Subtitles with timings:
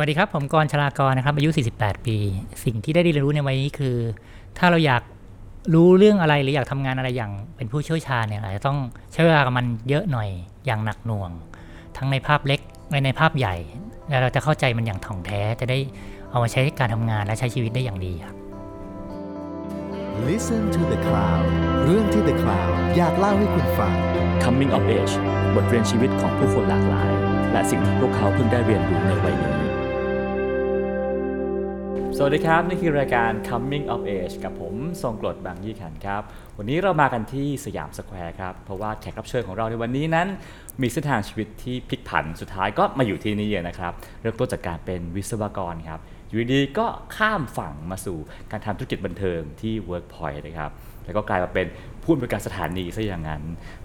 [0.00, 2.16] วัสดีครับ ผมกรณ์ชลากรนะครับอายุ 48 ปี
[2.64, 3.96] สิ่งที่ได้เรียนรู้ในวัยนี้คือ
[4.58, 5.02] ถ้าเราอยาก
[5.74, 8.78] รู้เรื่องอะไรหรืออยากทำงานอะไรอย่างเป็นผู้เชี่ยวชาญเนี่ยอาจจะต้อง
[9.12, 10.28] ใช้เวลากับมันเยอะหน่อย
[10.66, 11.30] อย่างหนักหน่วง
[11.96, 13.56] ทั้งในภาพเล็กและในภาพใหญ่
[14.08, 15.78] แล้วเราจะเข้าใจมันอย่างถ่องแท้จะได้
[16.30, 18.34] เอามาใช้ในการทำงานและใช้ชีวิตได้อย่างดีครับ
[20.28, 21.46] Listen to the Cloud
[21.84, 23.94] เรื่องที่ The Cloud อยากเล่าให้คุณฟัง
[24.42, 25.14] Coming of Age
[25.54, 27.12] บทเรียนชีวิตของผู้คนหลากหลาย
[27.52, 29.57] และสิ่งที่พวกเขาเพิ่งได้เรียนรู้ในวัยนี้
[32.20, 36.22] สวัสดีครับ นี่คือรายการ Coming of Age กับผมทรงกรดบางยี่ขันครับ
[36.58, 40.28] วันนี้เรามากันที่สยามสแควร์ครับ เพราะว่าแขกรับเชิญของเราในวันนี้นั้น
[40.82, 46.86] มีเส้นทางชีวิตที่พลิกผันสุดท้ายก็มาอยู่ที่นี่นะครับ เริ่มต้นจากการเป็นวิศวกรครับ อยู่ดีๆก็
[47.16, 48.18] ข้ามฝั่งมาสู่
[48.50, 50.70] การทำธุรกิจบันเทิงที่ Workpoint นะครับ
[51.04, 51.66] แล้วก็กลายมาเป็น
[52.08, 53.42] ผู้บริหารสถานีซะอย่างนั้น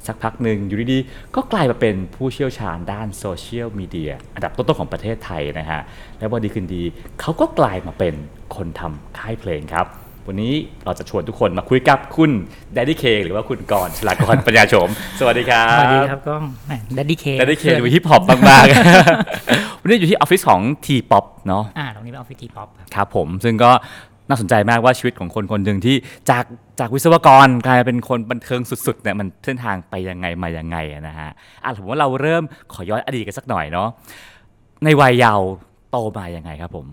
[0.07, 5.81] สักพักหนึ่งอยู่ดีๆก็กลายมาเป็นผู้เชี่ยวชาญด้านโซเชียลมีเดียอันดับต้นๆของประเทศไทยนะฮะ
[6.19, 6.83] แล้ววันดีคืนดี
[7.21, 8.13] เขาก็กลายมาเป็น
[8.55, 9.87] คนทำค่ายเพลงครับ
[10.27, 10.53] วันนี้
[10.85, 12.31] เราจะชวนทุกคนมาคุยกับคุณ
[12.75, 14.89] d ดด d y K หรือว่าคุณกร ชลากรณ์ ปัญญาโฉม
[15.19, 16.43] สวัสดีครับ สวัสดีครับก้อง
[16.97, 23.71] ดัดดี้เค d ดด y K ดูฮิปฮอปมากๆวันนี้อยู่ที่ออฟฟิศของ T-POP เนาะอ่าตรงนี้เป็นออฟฟิศ T-POP ครับครับผมซึ่งก็
[24.29, 25.95] น่าสนใจมากว่าชีวิตของคนคนหนึ่งที่
[26.29, 26.45] จาก
[26.79, 31.29] จากวิศวกรกลายเป็นคนบันเทิงสุดๆเนี่ยมันเส้นทางไปยังไงมายังไงอะนะฮะ
[31.63, 33.87] อะผมว่าเราเริ่มขอย้อนอดีตกันสักหน่อยเนาะ
[34.83, 35.49] ในวัยเยาว์
[35.91, 36.85] โตมายังไงครับผม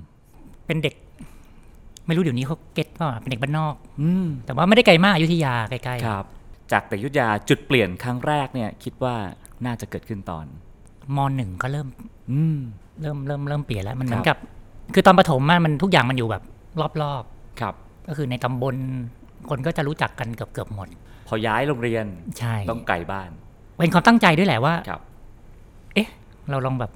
[0.67, 0.95] เป็นเด็ก
[2.07, 6.25] ไม่รู้เดี๋ยวนี้เขาเก็ตป่ะเป็นเด็กบ้านนอก อืมแต่ว่าไม่ได้ไกลมากอยุธยาใกล้ๆครับ
[6.73, 9.15] จากแต่ยุทธยาจุดเปลี่ยนครั้งแรกเนี่ย คิดว่า
[9.67, 10.47] น่าจะเกิดขึ้นตอน
[11.17, 11.87] มหนึ่งก็เริ่ม
[12.31, 12.59] อืม
[13.01, 14.39] เริ่มเริ่มเริ่มเปลี่ยนแล้วมันเหมือครันบกับ
[14.95, 16.43] คือตอนประถมอะมันทุกอย่างมันอยู่แบบ
[16.81, 16.83] ร
[17.13, 17.25] อบ
[17.61, 18.77] ครับๆก็คือในตำบล
[19.51, 20.89] คนก็จะรู้จักกันเกือบเกือบๆหมด
[21.29, 22.05] พอย้ายโรงเรียน
[22.39, 23.31] ใช่ต้องไกลบ้าน
[23.79, 25.01] เป็นความตั้งใจด้วยแหละว่าครับ
[25.95, 26.09] เอ๊ะ
[26.51, 26.93] เราลองแบบ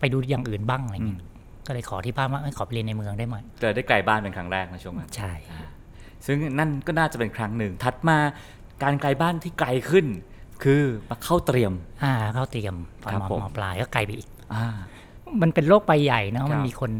[0.00, 1.20] ไปดูอย่างอื่นบ้างอะไรอืมเงี้ย
[1.66, 5.32] ก็เลยขอที่บ้านว่าเอ้ยขอไปเรียนในเมืองได้ไหมเจอได้ไกลบ้านเป็นครั้งแรกในช่วงนั้นใช่
[6.26, 8.16] ซึ่งนั่นก็น่าจะเป็นครั้งหนึ่ง ถัดมา
[8.82, 10.06] การไกลบ้านที่ไกลขึ้น
[10.64, 11.72] คือมาเข้าเตรียม
[12.04, 14.66] อ่า เข้าเตรียมตอนครับมผมมปลายก็ไกลไปอีก อ่า
[15.42, 16.90] มันเป็นโรคใบใหญ่เนอะครับมันมีคน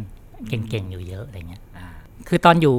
[0.49, 1.64] เก่งๆอยู่เยอะอะไรเงี้ยอ่า
[2.29, 2.77] คือตอนอยู่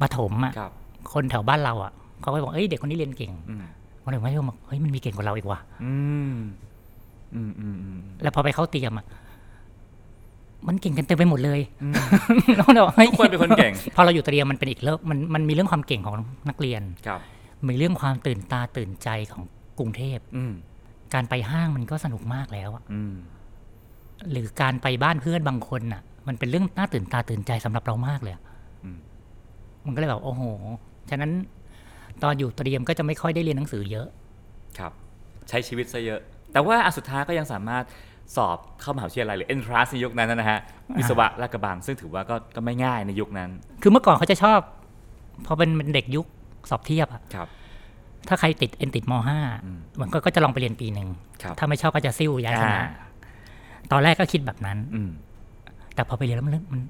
[0.00, 0.72] ประถมอะครับ
[1.12, 3.64] คนแถวบ้านเราอะเขาก็บอกเอ้ยเด็กคนนี้เรียนเก่งอืม
[4.02, 5.94] คนอื่นไม่ชมบอกเฮ้ยมันมีเก่งกว่าเราอีกว่ะอื
[6.32, 6.34] ม
[7.34, 9.06] อืมอืมอืมแล้วพอไปเข้าเตรียมอะ
[10.66, 11.94] มันเก่งกันเต็มไปหมดเลยอืม
[12.56, 16.16] แล้วเราบอกฮ้ยทุกคนเป็นคนเก่ง พอเราอยู่เตรียมมันเป็นอีกเลิกมันมันมีเรื่องความเก่งของ
[16.48, 17.20] นักเรียน ครับ
[17.66, 19.44] มีเรื่องความตื่นตาตื่นใจของ
[19.78, 20.52] กรุงเทพ อืม
[21.14, 23.14] การไปห้างมันก็สนุกมากแล้วอะอืม
[24.30, 28.42] หรือการไปบ้านเพื่อนบางคนอะ มันเป็นเรื่องน่าตื่นตาตื่นใจสำหรับเรามากเลยอะ
[28.84, 28.98] อืม
[29.86, 30.42] มันก็เลยแบบโอ้โห
[31.10, 31.30] ฉะนั้น
[32.22, 34.06] ตอนอยู่เตรียมก็จะไม่ค่อยได้เรียนหนังสือเยอะ
[34.78, 34.92] ครับ
[35.48, 36.20] ใช้ชีวิตซะเยอะ
[36.52, 37.84] แต่ว่าอันสุดท้ายก็ยังสามารถ
[38.36, 40.58] สอบเข้ามหาวิทยาลัยหรือ entrance ในยุคนั้นนะฮะ
[40.98, 43.50] วิศวะลาดกระบัง ซึ่งถือว่าก็ก็ไม่ง่ายในยุคนั้น
[43.82, 44.58] คือเมื่อก่อนเขาจะชอบ
[45.46, 46.26] พอเป็นเป็นเด็กยุค
[46.70, 47.48] สอบเทียบอะครับ
[48.28, 51.08] ถ้าใครติดเอ็นติดมห้าอืมมันก็ก็จะลองไปเรียนปีหนึ่ง
[51.42, 52.88] ครับถ้าไม่ชอบก็จะซิ่วย้ายคณะอ่า
[53.92, 55.10] ตอนแรกก็คิดแบบนั้นอืม
[55.98, 56.80] แต่พอไปเรียนแล้วมันเริ่มมัน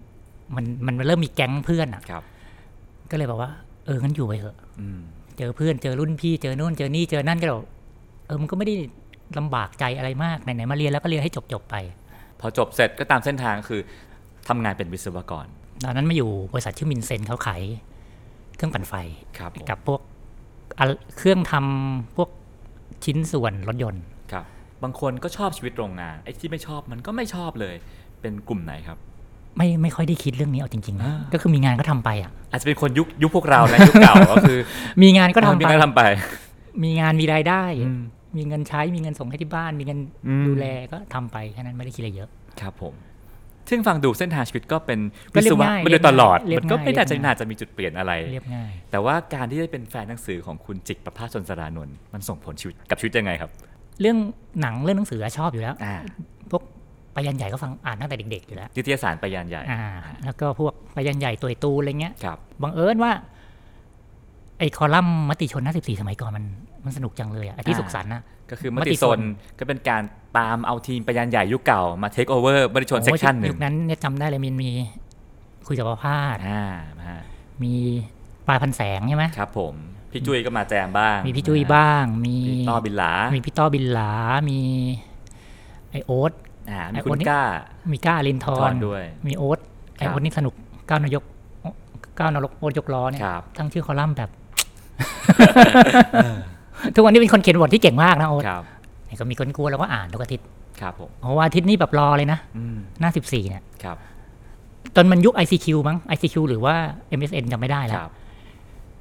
[0.57, 0.65] มัน
[0.99, 2.23] มันเริ่มมีแก๊งเพื่อนอะครับ
[3.11, 3.51] ก็เลยบอกว่า
[3.87, 5.01] เอองั้นอยู่ไปเถอะอืม
[5.39, 7.67] เจอเพื่อนเจอรุ่นพี่เจอนู่นเจอนี่เจอนั่นก็แบบ
[8.27, 8.75] เออมันก็ไม่ได้
[9.39, 11.77] ลำบากใจอะไรมากไหนๆมาเรียนแล้วก็เรียนให้จบๆไป
[12.41, 13.81] พอจบเสร็จก็ตามเส้นทางคือ
[14.49, 15.47] ทำงานเป็นวิศวกร
[15.85, 17.63] ตอนนั้นมาอยู่บริษัทชื่อมินเซนเขาขาย
[18.57, 18.95] เครื่องปั่นไฟ
[19.39, 20.01] ครับผมกับพวก
[20.79, 20.85] อะ
[21.17, 22.29] เครื่องทำพวก
[23.05, 24.45] ชิ้นส่วนรถยนต์ครับ
[24.83, 27.75] บางคนก็ชอบชีวิตโรงงานไอ้ที่ไม่ชอบมันก็ไม่ชอบเลย
[28.21, 28.99] เป็นกลุ่มไหนครับ
[29.57, 34.59] ไม่ไม่ค่อยได้คิดเรื่องนี้เอาจริงๆนะอ่าก็คือมีงานก็ทำไปอะ อาจจะเป็นคนยุคยุคพวกเรานะยุคเก่าก็คือ
[35.03, 36.03] มีงานก็ทำมีไปงานทำไป
[36.83, 38.03] มีงานมีรายได้อืม
[38.37, 42.29] มีเงินใช้มีเงินส่งให้ที่บ้าน มีเงินอืมดูแลก็ทำไปแค่นั้นไม่ได้คิดอะไรเยอะ
[42.61, 42.95] ครับผม
[43.71, 44.99] ซึ่งฟังดูเส้นทางชีวิตก็เป็น
[45.35, 53.51] ก็วิเรีศยบวะง่ายมาโดยตลอดเรียบมันก็ง่ายไม่น่าจะเรียบง่ายน่าจะมีจุดเปลี่ยนอะไรเรียบง่ายแต่ว่าการที่ได้เป็นแฟนหนังสือของคุณจิกประภาสชนสรานนท์มันส่งผลชีวิตกับชีวิตยังไงครับ
[54.01, 54.17] เรื่อง
[54.61, 59.83] หนังเรื่องหนังสือชอบอยู่แล้วอ่าพวกไปยันใหญ่ก็ฟังอ่านตั้งแต่เด็กๆอยู่แล้วนิตยสารไปยานใหญ่อ่า
[60.25, 63.13] แล้วก็พวกไปยันใหญ่ตัวตูนอะไรเงี้ยครับบังเอิญว่า
[64.59, 66.45] ไอ้คอลัมน์มติชนหน้าสิบสี่สมัยก่อนมัน
[66.85, 69.21] มันสนุกจังเลยอะไอ้ที่อ่าสุขสันต์นะก็คือมมติติชชนน
[69.59, 70.03] ก็เป็นการ
[70.39, 74.71] ตามเอาทีมไปยานใหญ่ยุคเก่ามาเทคโอเวอร์มติชนเซโอ้กยชันหนึ่ยุงคนั้นเนี่ยจำได้เลยมันมี
[75.67, 76.65] คุยกับประพาสอ่า
[77.09, 77.21] ฮะ
[77.63, 77.75] มี
[78.47, 79.75] ปลายพันแสงใช่ไหมครับ ผม
[80.13, 84.13] พี่จุ้ยก็มาแจมบ้าง มีพี่จุ้ยบ้าง มีพี่ต้อบินหลา มีพี่ต้อบินหลา
[84.51, 84.61] มี
[85.91, 86.33] ไอโอ๊ต
[86.71, 87.43] อ่าไอ้มีคุคณนนี้กล้า
[87.93, 89.59] มีก้าลินททรอนด้วย มีโอ๊ต
[89.97, 90.55] ไอครับโอ๊ตนี่สนุก
[90.89, 91.23] ก้าวนายก
[92.19, 94.31] ก้าวนรกโอ๊ตยกล้อเนี่ยครับทั้งชื่อคอลัมน์แบบ
[96.95, 98.63] ทุกวันนี้เป็นคนเขียนบทที่เก่งมากนะโอ๊ตครับ
[99.07, 100.47] เนี่ยก็มีคนกลัวเราก็อ่านทุกอาทิตย์
[100.81, 103.97] ครับผมเพราะว่าอาทิตย์นี้แบบรอเลยนะอืมหน้าสิบสี่เนี่ยครับ
[104.97, 106.75] จนมันยุค ICQ มั้ง ICQ หรือว่า
[107.19, 108.13] MSN จำไม่ได้คแล้วรับ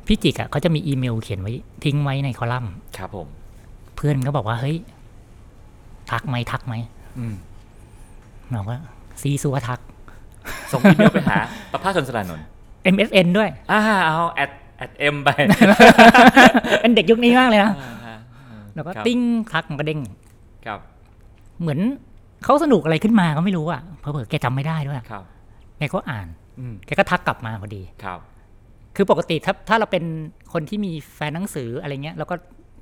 [0.08, 1.52] พี่จิกอะเขาจะมีอีเมลเขียนไว้
[1.84, 3.28] ทิ้งไว้ในคอลัมน์ ครับผม
[3.96, 4.78] เพื่อนก็บอกว่า เฮ้ย
[6.12, 6.74] ทักไหมทักไหม
[7.18, 7.34] อืม
[8.56, 8.78] บอกว่า
[9.22, 9.80] ซีซัวทัก
[10.72, 11.38] ส่งอีเมลไปหา
[11.72, 12.46] ประภาสชลศรานนท์
[12.96, 15.30] MSN ด้วยอ่าเอา add add M ไป
[16.82, 18.18] เป็นเด็กยุคนี้มากเลยนะอ่าฮะ
[18.76, 19.20] แล้วก็ครับติ้ง
[19.54, 20.00] ทักมันก็เด้ง
[20.66, 20.80] ครับ
[21.62, 21.80] เหมือน
[22.44, 25.24] เขาสนุกอะไรขึ้นมาก็ไม่รู้อะเพอเพอๆแกจำไม่ได้ด้วยครับ
[25.78, 26.28] แกก็อ่าน
[26.60, 28.20] อืมแกก็ทักกลับมาพอดีครับ
[28.96, 30.04] คือปกติถ้าถ้าเราเป็น
[30.54, 32.36] คนที่มีแฟนหนังสืออะไรเงี้ยเราก็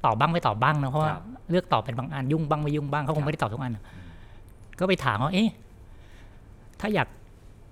[0.06, 3.84] ตอบบ้างไม่ตอบบ้างนะเพราะว่าครับเลือกตอบเป็นบางอันยุ่งบ้างไม่ยุ่งบ้างเขาคครังบไม่ได้ตอบทุกอันอะ
[4.80, 5.50] ก็ไปถามว่าเอ๊ะ
[6.80, 7.08] ถ้าอยาก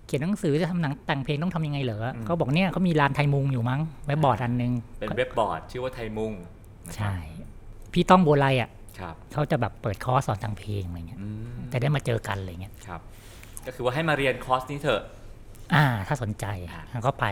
[0.06, 6.32] เขียนหนังสือจะทำหนังแต่งเพลงต้องทำยังไงเหรออเขาบอกเนี่ยเขามีลานไทยมุงอยู่มั้งเว็บบอร์ดอันนึงเป็นเว็บบอร์ดชื่อว่าไทยมุง
[6.88, 7.16] นะครับใช่
[7.94, 8.70] พี่ต้องโบไลอะ
[9.00, 13.02] ครับเขาจะแบบเปิดคอร์สสอนแต่งเพลงอะไรเงี้ยอืมจะได้มาเจอกันอะไรเงี้ยครับ
[13.66, 15.02] ก็คือว่าให้มาเรียนคอร์สนี้เถอะ
[15.74, 17.26] อ่า ถ้าสนใจอ่าแล้วก็ไป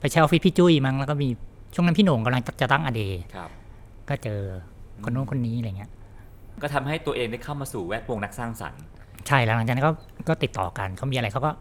[0.00, 1.28] ไปเช่าออฟฟิศพี่จุ้ยมั้งแล้วก็มี
[1.74, 3.50] ช่วงนั้นพี่โหน่งกำลังจะตั้ง a day ครับ
[4.08, 4.40] ก็เจอ
[5.04, 5.90] คนนู้นคนนี้อะไรเงี้ย
[6.62, 8.82] ก็ทำให้ตัวเองได้เข้ามาสู่แวดวงนักสร้างสรรค์
[9.28, 9.92] ใช่แล้วหลังจากนั้นก็
[10.28, 11.52] ก็ติดต่อกันเขามีอะไรเขาก็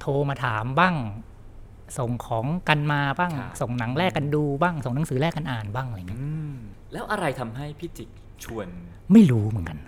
[0.00, 0.94] โทรมาถามบ้าง
[1.98, 6.54] ส่งของกันมาบ้างครับส่งหนังแลกกันดูบ้าง ส่งหนังสือแลกกันอ่านบ้างอะไรเงี้ยอืม
[6.92, 8.08] แล้วอะไรทำให้พี่จิก
[8.44, 8.66] ชวน
[9.12, 9.78] ไม่รู้เหมือนกัน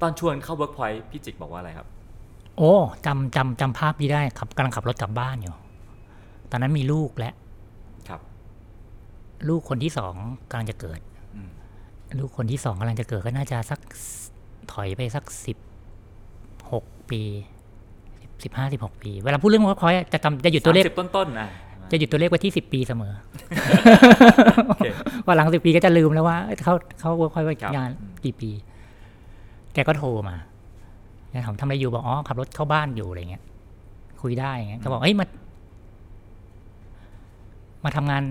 [0.00, 1.86] ตอนชวนเข้าเวิร์กพอยต์พี่จิกบอกว่าอะไรครับ
[2.58, 2.72] โอ้
[3.06, 5.54] จำจำจำภาพนี้ได้ขับกำลังขับรถกลับบ้านอยู่
[6.50, 7.32] ตอนนั้นมีลูกและ
[8.08, 8.20] ครับ
[9.48, 10.14] ลูกคนที่สอง
[10.50, 11.00] กำลังจะเกิด
[11.34, 11.48] อืม
[12.18, 13.80] ลูกคนที่สองกำลังจะเกิดก็น่าจะสัก
[14.72, 15.56] ถอยไปสักสิบ
[16.70, 17.22] หกปี
[18.44, 21.48] สิบห้าสิบหกปี เวลาพูดเรื่องว่าพอยจะจำจะหยุดตัวเลขสามสิบต้นๆนะ
[21.92, 23.12] จะหยุดตัวเลขไว้ที่สิบปีเสมอ
[24.66, 24.86] โอเค
[25.26, 27.90] ว่าหลังสิบปีก็จะลืมแล้วว่าเอ้ยเขาเขาคอยไว้ครับงาน
[28.24, 28.50] กี่ปี
[29.74, 30.36] แกก็โทรมา
[31.30, 33.42] แกถามทำอะไรอยู่บอกอ๋อขับรถเข้าบ้านอยู่อะไรเงี้ย
[34.22, 35.26] คุยได้อย่างเงี้ยก็บอกเอ้ยมา
[37.84, 38.22] มาทำงาน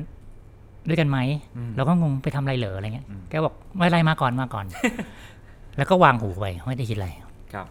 [0.88, 1.18] ด้วยกันไหม
[1.58, 4.66] อืมเราก็งงไปทำอะไรเหรออะไรเงี้ยอืมแกบอกไม่เป็นไรมาก่อนมาก่อน
[5.78, 7.10] แล้วก็วางหูไปไม่ได้คิดอะไร
[7.54, 7.68] ครับ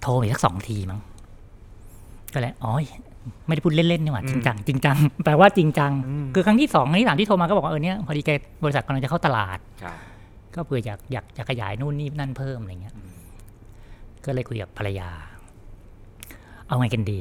[0.00, 1.00] โทรอีกสักสองทีมั้ง
[2.32, 2.72] ก็เลยอ๋อ
[3.46, 8.30] ไม่ได้พูดเล่นๆนี่หว่าอืมจริงจังจริงจังแปลว่าจริงจังอืมคือครั้งที่สองครั้งที่สามที่โทรมาก็บอกว่าเออเนี่ยพอดีแก
[8.64, 9.96] บริษัทกำลังจะเข้าตลาดครับ
[10.54, 13.10] ก็เผื่ออยากอยากจะขยายนู่นนี่นั่นเพิ่มอะไรเงี้ยอืม
[14.24, 15.08] ก็เลยคุยกับภรรยา
[16.68, 17.20] เอาไงกันดี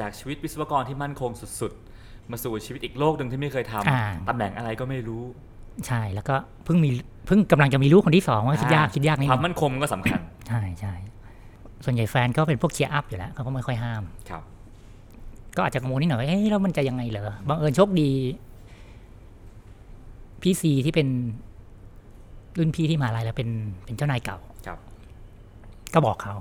[0.00, 1.72] จากชีวิตวิศวกรที่มั่นคงสุด
[2.02, 5.22] ๆ มาสู่ชีวิตอีกโลกหนึ่งที่ไม่เคยทำอ่าตำแหน่งอะไรก็ไม่รู้
[5.86, 6.34] ใช่แล้วก็
[6.64, 6.90] เพิ่งมี
[7.26, 10.94] เพิ่งกำลังจะมีลูกคนที่สองว่าคิดยากคิดยากนิดความนึงมั่นคงมันก็สำคัญใช่ใช่
[11.84, 14.42] ส่วนใหญ่แฟนก็เป็นพวก cheer up อยู่แล้วเขาก็ไม่ค่อยห้ามครับ
[15.56, 18.10] ก็อาจจะกังวลนิดหน่อยว่าเอ๊ะแล้วมันจะยังไงเหรอบังเอิญโชคดี
[20.42, 21.08] พี่ซีที่เป็น
[22.58, 23.48] รุ่นพี่ที่มหาลัยแล้วเป็น
[23.84, 24.78] เป็นเจ้านายเก่าครับ
[25.94, 26.34] ก็บอกเขา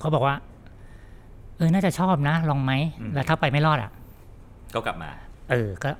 [0.00, 0.34] เขาบอกว่า
[1.56, 3.90] เออน่าจะชอบนะ ลองไหมอืมแล้วถ้าไปไม่รอดอะ
[4.74, 5.10] ก็กลับมา
[5.50, 5.90] เออก็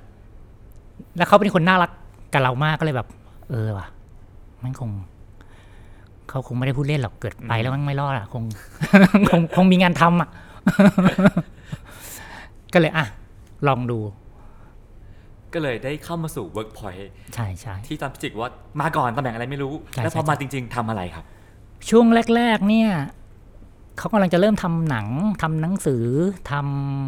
[1.17, 1.91] แล้วเขาเป็นคนน่ารัก
[2.33, 3.07] กับเรามากก็เลยแบบ
[3.49, 3.87] เออว่ะ
[4.63, 4.89] มันคง
[6.29, 8.43] เขาคงไม่ได้พูดเล่นหรอกเกิดไปแล้วมันไม่รอดอะคง
[9.29, 10.29] คงคงมีงานทำอะ
[12.73, 13.05] ก็เลยอะ
[13.67, 13.99] ลองดู
[15.53, 18.49] ก็เลยได้เข้ามาสู่ Workpoint ใช่ใช่ที่ตอนพี่จิกว่า
[18.81, 21.25] มาก่อนตำแหน่งอะไรไม่รู้ใช่แล้วพอใช่มาจริง ๆทำอะไรครับ
[21.89, 22.05] ช่วง
[22.35, 22.89] แรก ๆ เนี่ย
[23.97, 25.07] เขากำลังจะเริ่มทำหนัง
[25.41, 26.05] ทำหนังสือ
[26.51, 26.53] ท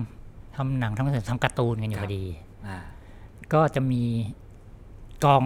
[0.02, 2.26] ำทำหนังทำหนังสือทำการ์ตูนกันอยู่ครัพบอดี
[2.68, 2.78] อ่า
[3.54, 4.04] ก็จะมี
[5.26, 5.44] กอง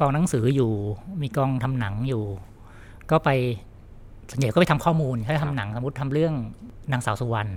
[0.00, 0.70] กองหนังสืออยู่
[1.22, 2.22] มีกองทำหนังอยู่
[3.10, 3.30] ก็ไป
[4.30, 6.34] ส่วนใหญ่ก็ไปทำข้อมูลถ้าครัทำบหนังสมมติทำเรื่อง
[6.92, 7.50] นางสาวสุวรรณ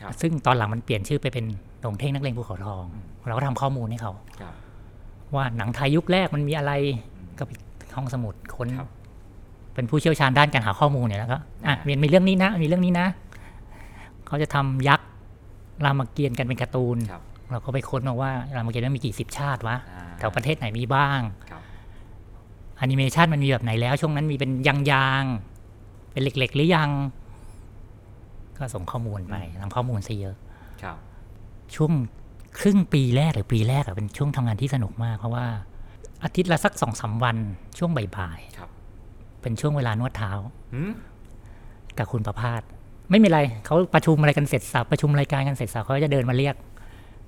[0.00, 1.44] ครับซึ่งตอนหลังมันเปลี่ยนชื่อไปเป็น
[1.80, 2.84] หลงเท่งนักเลงภูเขาทอง
[3.26, 4.54] เราก็ทำข้อมูลให้เขาครับ
[5.34, 6.72] ว่าหนังไทยยุคแรกมันมีอะไร
[7.38, 7.50] ก็ไป
[7.96, 8.88] ห้องสมุดค้นครับ
[9.74, 13.06] เป็นผู้เชี่ยวชาญด้านการหาข้อมูลเนี่ยแล้วก็อะอ่ามีมีเรื่องนี้นะ มีเรื่องนี้นะ
[14.26, 15.08] เขาจะทำยักษ์
[15.84, 21.62] รามเกียรติ์กันเป็นการ์ตูนครับเราก็ไปค้นมาว่ารามเกียรติ์มันมีกี่สิบชาติวะอ่า แถวประเทศไหนมีบ้างครับ
[22.78, 24.76] แอนิเมชันมันมีแบบไหนแล้ว ช่วงนั้นมีเป็นยา
[25.20, 26.90] งๆเป็นเหล็ก ๆ หรือยัง
[28.56, 30.36] ก็ส่งข้อมูลไปทำข้อมูลซะเยอะ
[30.82, 30.96] ครับ
[31.74, 31.92] ช่วง
[32.58, 35.46] ครึ่งปีแรกหรือปีแรกอะเป็นช่วงทำงานที่สนุกมาก เพราะว่า
[36.24, 37.36] อาทิตย์ละสักสองสามวัน
[37.78, 40.30] ช่วงบ่ายครับๆเป็นช่วงเวลานวดเท้า
[40.72, 40.92] หืม
[41.98, 42.62] กับคุณประพาส
[43.10, 46.54] ไม่มีอะไรเขาประชุมอะไรกันเสร็จสับประชุมรายการกันเสร็จสับเขาจะเดินมาเรียก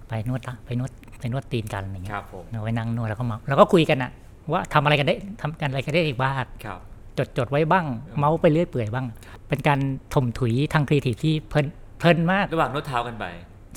[0.08, 4.10] ไปนวดละไปนวดไปนวดตีนกันอะไรเงี้ยครับผมเราไปนั่งนวดแล้วก็มาแล้วก็คุยกันอะ
[4.52, 6.78] ว่าทำอะไรกันได้ทำกันอะไรกันได้อีกบ้างครับ
[7.18, 7.84] จดจดไว้บ้าง
[8.18, 9.06] เมาส์ไปเรื่อยเปื่อยบ้าง
[9.48, 9.78] เป็นการ
[10.14, 11.66] ถมถุยทางครีเอทีฟที่เพลิน
[11.98, 13.24] เพลินมาก ระหว่างนวดเท้ากันไป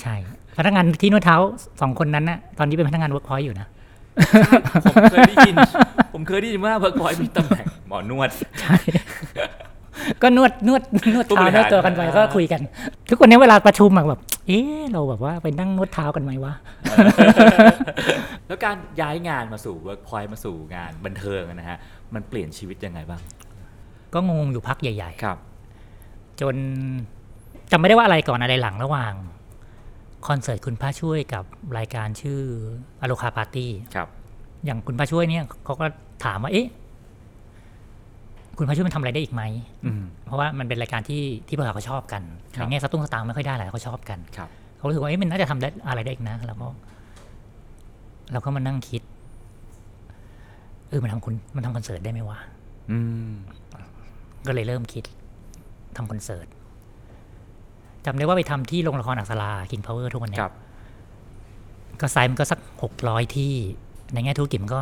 [0.01, 0.15] ใช่
[0.57, 1.37] พนักงานที่นวดเท้า
[1.81, 3.67] สองคนนั้นนะตอนนี้เป็นพนักงานเวิร์กพอยต์อยู่นะ
[4.85, 5.55] ผมเคยได้ยิน
[6.13, 8.29] ผมเคยได้ยินว่าเวิร์กพอยมีตำแหน่งหมอนวด
[8.61, 8.75] ใช่
[10.21, 10.81] ก็นวดนวด
[11.13, 12.61] นวดผู้บเท้ารินหารวดตัวกันไปอ่าก็คุยกัน
[13.09, 16.53] ทุกวันนี้เวลาประชุมอะแบบ เอ๊ะเราแบบว่าไปนั่งนวดเท้ากันไหมวะ
[18.47, 21.77] แล้วการย้ายงานมาสู่เวิร์กพอยมาสู่งานบันเทิงอะนะฮะ
[22.13, 23.21] มันเปลี่ยนชีวิตยังไงบ้าง
[24.13, 26.55] ก็งงอยู่พักใหญ่ครับๆจน
[27.71, 29.13] จำไม่ได้ว่าอะไรก่อนอะไรหลังระหว่าง
[30.27, 31.43] คอนเสิร์ตคุณพระช่วยกับ
[31.77, 32.39] รายการชื่อ
[33.01, 34.07] อโลคาปาร์ตี้ครับ
[34.65, 35.85] อย่างคุณพระช่วยเนี่ยเขาก็
[36.25, 36.67] ถามว่าเอ๊ะ
[38.59, 39.43] คุณพระช่วยมันทำอะไรได้อีกไหม
[39.85, 42.21] อืมเพราะว่ามันเป็นรายการที่ที่พวกเราเขาชอบกัน
[42.55, 46.67] ครับในแง่สตุ้งสตางค์ไม่ค่อยได้แหละเขาชอบกันครับเขารู้สึกว่าเอ๊ะมันน่าจะทำได้อะไรได้อีกนะแล้วก็
[48.31, 49.01] เราก็มานั่งคิด
[50.89, 52.39] เออมันทำคุณมันทำคอนเสิร์ตได้ไหมวะ
[52.91, 52.99] อื
[53.29, 53.31] ม
[54.47, 55.03] ก็เลยเริ่มคิด
[55.97, 56.47] ทำคอนเสิร์ต
[58.05, 60.53] จำได้ว่าไปทำที่โรงละครอักษราคิงพาวเวอร์ทุกวันเนี้ยครับ
[62.01, 63.53] ก็ไซส์มันก็สักหกร้อยที่
[64.13, 64.81] ในแง่ธุรกิจมันก็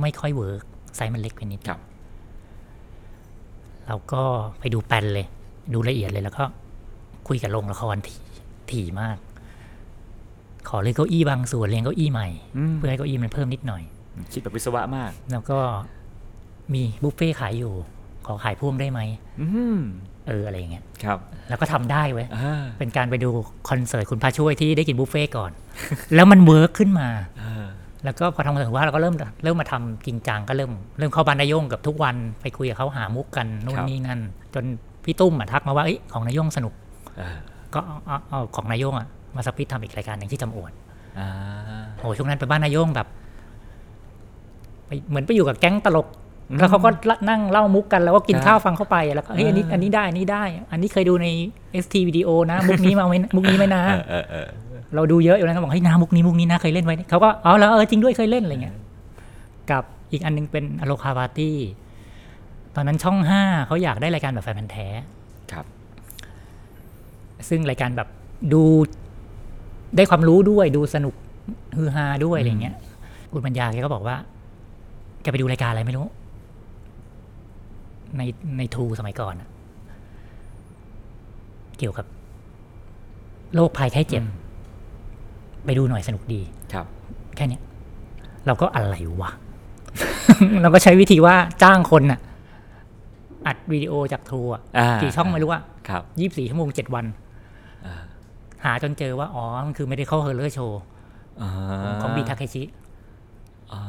[0.00, 0.62] ไม่ค่อย work
[0.96, 1.80] ไซส์มันเล็กไปนิดครับ
[3.88, 4.22] เราก็
[4.58, 5.26] ไปดูแปลนเลย
[5.74, 6.44] ดูละเอียดเลยแล้วก็
[7.28, 8.18] คุยกับโรงละครถี่
[8.70, 9.16] ถี่มาก
[10.68, 13.82] ขอเลยเก้าอี้บางส่วนเรียงเก้าอี้ใหม่อืมเพื่อให้เก้าอี้มันเพิ่มนิดหน่อย
[14.32, 15.58] คิดแบบวิศวะมาก แล้วก็
[16.74, 17.72] มีบุฟเฟ่ต์ขายอยู่
[18.26, 19.00] ขอขายพ่วงได้ไหม
[19.40, 19.78] อืม
[20.26, 23.30] เอออะไรอย่างเงี้ยครับ แล้วก็ทำได้เว้ยอ่าเป็นการไปดู
[23.68, 25.50] คอนเสิร์ตคุณพระช่วยที่ได้กินบุฟเฟ่ต์ก่อน
[26.14, 27.08] แล้วมัน work ขึ้นมา
[27.42, 27.66] อ่า
[28.04, 34.20] แล้วก็พอทำคอนเสิร์ตว่าเราก็เริ่มเริ่มมาทำจริงจังก็เริ่มเริ่มเข้าบ้านน้าโย่งแทบทุกวันไปคุยกับเขาหามุกกันนู่นนี่นั่น
[34.54, 34.64] จน
[35.04, 36.74] พี่ตุ้มอะทักมาว่าเอ้ยของน้าโย่งสนุก
[37.20, 37.30] อ่า
[37.74, 39.06] ก็เอาเอาเอาของน้าโย่งอะ
[39.36, 40.72] มา split ทำอีกรายการหนึ่งที่จำอวด
[41.18, 41.28] อ่า
[41.98, 43.08] โอ้ช่วงนั้นไปบ้านน้าโย่งแบบ
[44.86, 46.06] ไปเหมือนไปอยู่กับแก๊งตลก
[46.58, 46.88] แล้วเขาก็
[47.28, 51.26] นั่งเล่ามุกกันแล้วก็กินข้าวฟังเข้าไปแล้วก็เฮ้ยอันนี้อันนี้ได้อันนี้ได้ อันนี้เคยดูใน
[51.84, 54.48] ST วิดีโอนะ มุกนี้มาไหมมุกนี้ไหมนะเออเออ
[54.94, 58.76] เราดูเยอะอยู่แล้วก็บอกเฮ้ยนามุกนี้มุกนี้นะเคยเล่นไว้เขาก็อ๋อแล้วเออจริงด้วยเคยเล่นอะไรเงี้ย
[59.70, 59.82] กับ
[60.12, 61.56] อีกอันนึงเป็นอโลคาปาร์ตี้
[62.74, 64.86] ตอนนั้นช่องห้าเขาอยากได้รายการแบบแฟนพันธ์แท้
[65.52, 65.64] ครับ
[67.48, 68.08] ซึ่งรายการแบบ
[68.52, 68.62] ดู
[69.96, 71.14] ได้ความรู้ด้วยดูสนุก
[71.76, 72.74] ฮือฮาด้วยอะไรเงี้ย
[73.32, 74.16] คุณปัญญาแกก็บอกว่า
[75.22, 76.06] แกไปดูรายการอะไรไม่รู้
[78.18, 78.22] ใน
[78.58, 79.48] ในทูสมัยก่อนอะ
[81.78, 82.06] เกี่ยวกับ
[83.54, 84.32] โรคภัยไข้เจ็บอืม
[85.64, 86.40] ไปดูหน่อยสนุกดี
[86.72, 86.86] ครับ
[87.36, 87.62] แค่เนี้ย
[88.46, 89.30] เราก็อะไรวะ
[90.62, 92.20] เราก็ใช้วิธีว่าจ้างคนน่ะ
[93.46, 97.04] อัดวิดีโอจากทูอะอ่ากี่ช่องไม่รู้อะครับยี่สิบสี่ชั่วโมงเจ็ดวัน
[97.86, 97.94] อ่า
[98.64, 100.80] หาจนเจอว่า อ๋อ มันคือไม่ได้เข้าเฮอร์เลอร์โชว์
[101.40, 101.50] อ่า
[102.02, 102.62] ของบีทาเคชิ
[103.72, 103.82] อ่า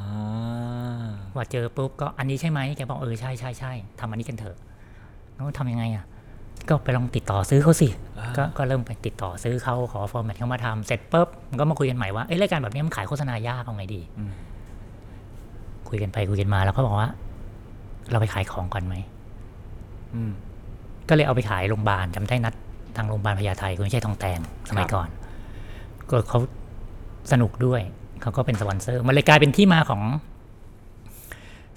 [1.36, 4.58] ว่าเจอปุ๊บก็อันนี้ใช่ไหมแกบอกเออใช่ใช่ใช่ทำอันนี้กันเถอะ
[5.34, 6.06] แล้วทำยังไงอะ
[6.68, 7.88] ก็ไปลองติดต่อซื้อเขาสิ
[8.38, 14.32] ก็ก็เริ่มไปติดต่อซื้อเขาขอฟอร์แมตเขามาทำเสร็จปุ๊บมันก็มาคุยกันใหม่ว่าเอ้ยรายการแบบนี้มันขายโฆษณายากเอาไงดีอืม
[15.90, 17.10] คุยกันไปคุยกันมาแล้วก็บอกว่า
[18.12, 18.96] เราไปขายของก่อนไหม
[20.14, 20.32] อืม
[21.10, 22.54] ก็เลยเอาไปขายโรงพยาบาลจำได้นัด
[22.96, 24.40] ทางโรงพยาบาลพญาไทคุณไม่ใช่ทองแตง
[24.70, 25.10] สมัยครับก่อน
[26.10, 26.40] ก็เขา
[27.32, 27.82] สนุกด้วย
[28.22, 30.02] เขาก็เป็นสปอนเซอร์ มันเลยกลายเป็นที่มาของ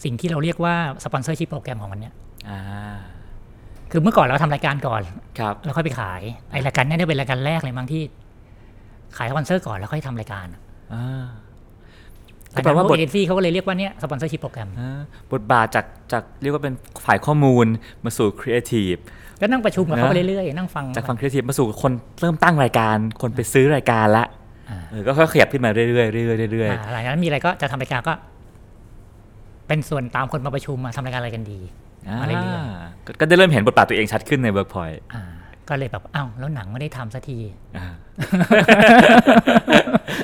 [0.05, 2.15] สิ่งที่เราเรียกว่า sponsorship program ของมันเนี่ย
[2.49, 2.61] อ่า
[3.91, 5.03] คือเมื่อก่อนเราทำรายการก่อน
[5.39, 8.03] ครับแล้วค่อยไปขายไอรายการเนี้ได้เป็นรายการแรกเลยมั้งที่
[9.17, 10.47] ขายสปอนเซอร์ก่อนแล้วค่อยทำรายการ
[10.95, 11.25] อ่า
[12.55, 15.01] ก็แต่แปลว่าพวบกทเอเจนซี่เขาก็เลยเรียกว่าเนี่ย sponsorship program อ่า
[15.33, 16.75] บทบาทจากจากเรียกว่าเป็น
[17.05, 17.67] ฝ่ายข้อมูล
[18.05, 18.97] มาสู่ครีเอทีฟ
[19.41, 24.25] ก็นั่งประชุมกับเขานะไปเรื่อยๆนั่งฟังจากฝั่งครีเอทีฟมาสู่คนเริ่มตั้งรายการ คนไปซื้อรายการละ
[24.71, 28.15] อ่าเออก็ค่อยๆขยับขึ้นมาเรื่อยๆเรื่อยๆเรื่อยอ่าหลังจากนั้นมีอะไรก็จะทำรายการก็
[29.69, 32.43] เป็นส่วนตามคนมาประชุมมาทำรายการอะไรกันดีๆอ่ามาเรื่อย
[33.07, 35.23] ก็ก็ได้เริ่มเห็นบทบาทตัวเองชัดขึ้นในเวิร์กพอยต์อ่า
[35.69, 37.39] ก็เลยแบบอ้าวแล้วหนังไม่ได้ทำสักที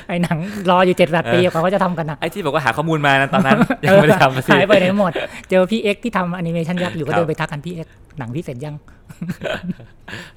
[0.07, 0.37] ไอ้หนัง
[0.69, 5.11] รออยู่เจ็ดแปดปีเขาก็จะทำกันนะไอ้ที่บอกว่าหาข้อมูลมานะตอนนั้น ยังไม่ได้ทำสักที หายไปไหนหมด
[5.49, 7.87] เจอพี่เอ็กที่ทำแอนิเมชันยักษ์อยู่ก็ครับเดินไปทักกันพี่เอ็ก
[8.19, 8.75] หนังพี่เสร็จยัง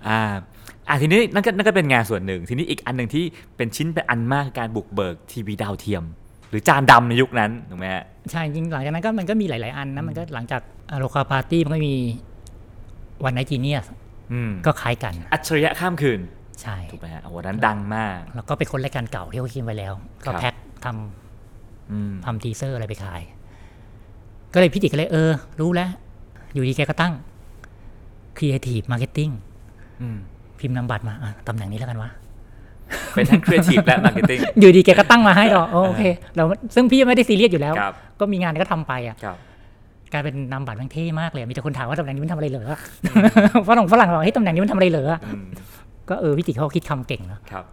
[0.08, 0.20] อ่า
[0.88, 3.24] อ่าทีนี้นั่นก็นั่นก็เป็นงานส่วนหนึ่ง ทีนี้อีกอันหนึ่งที่
[3.56, 6.04] เป็นชิ้นเป็นอันมากคือการบุกเบิกทีวีดาวเทียม
[6.50, 10.62] หรือจานดำในยุคนั้นถูกไหมฮะใช่จริงหลังจากนั้นก็มันก็มีหลาย ๆ อันนะมันก็หลังจาก
[10.98, 11.96] โลคาปาร์ตี้มันก็มี
[13.24, 13.86] One Night Genius
[14.32, 16.20] อืมก็คล้ายกัน อัจฉริยะข้ามคืน
[16.62, 19.92] ใช่ถูกไหมฮะโอ้โหนั้นดังมาก แล้วก็ไปค้นรายการเก่าที่เขาคิดไว้แล้ว
[20.24, 23.22] ก็ครับแพ็คทำอืมทำ teaser อะไรไปขาย
[24.54, 25.90] ก็เลยพี่ติกก็เลยเออ รู้แล้ว
[26.54, 27.14] อยู่ดีแกก็ตั้ง
[28.36, 29.32] Creative Marketing
[30.00, 30.18] อืม
[30.58, 32.10] พิมพ์นามบัตรมาอะตำแหน่งนี้แล้วกันวะ
[33.14, 36.02] เป็นทั้งครีเอทีฟและ marketing อยู่ดีแกก็ตั้งมาให้ต่อโอเค
[36.36, 39.36] เราซึ่งพี่ไม่ได้ซีเรียสอยู่แล้วครับก็มีงานก็ทำไปอะครับ
[40.12, 42.64] กลายเป็นนามบัตรมันเท่มากเลย มีแต่คนถามว่าตำแหน่งนี้มันทำอะไรเหรอ
[43.68, 45.44] ฝรั่งฝรั่งบอกเฮ้ยตำแหน่งนี้มันทำอะไรเหรออืม
[46.08, 47.64] ก็เออพี่ติกเขาคิดคำเก่งนะครับ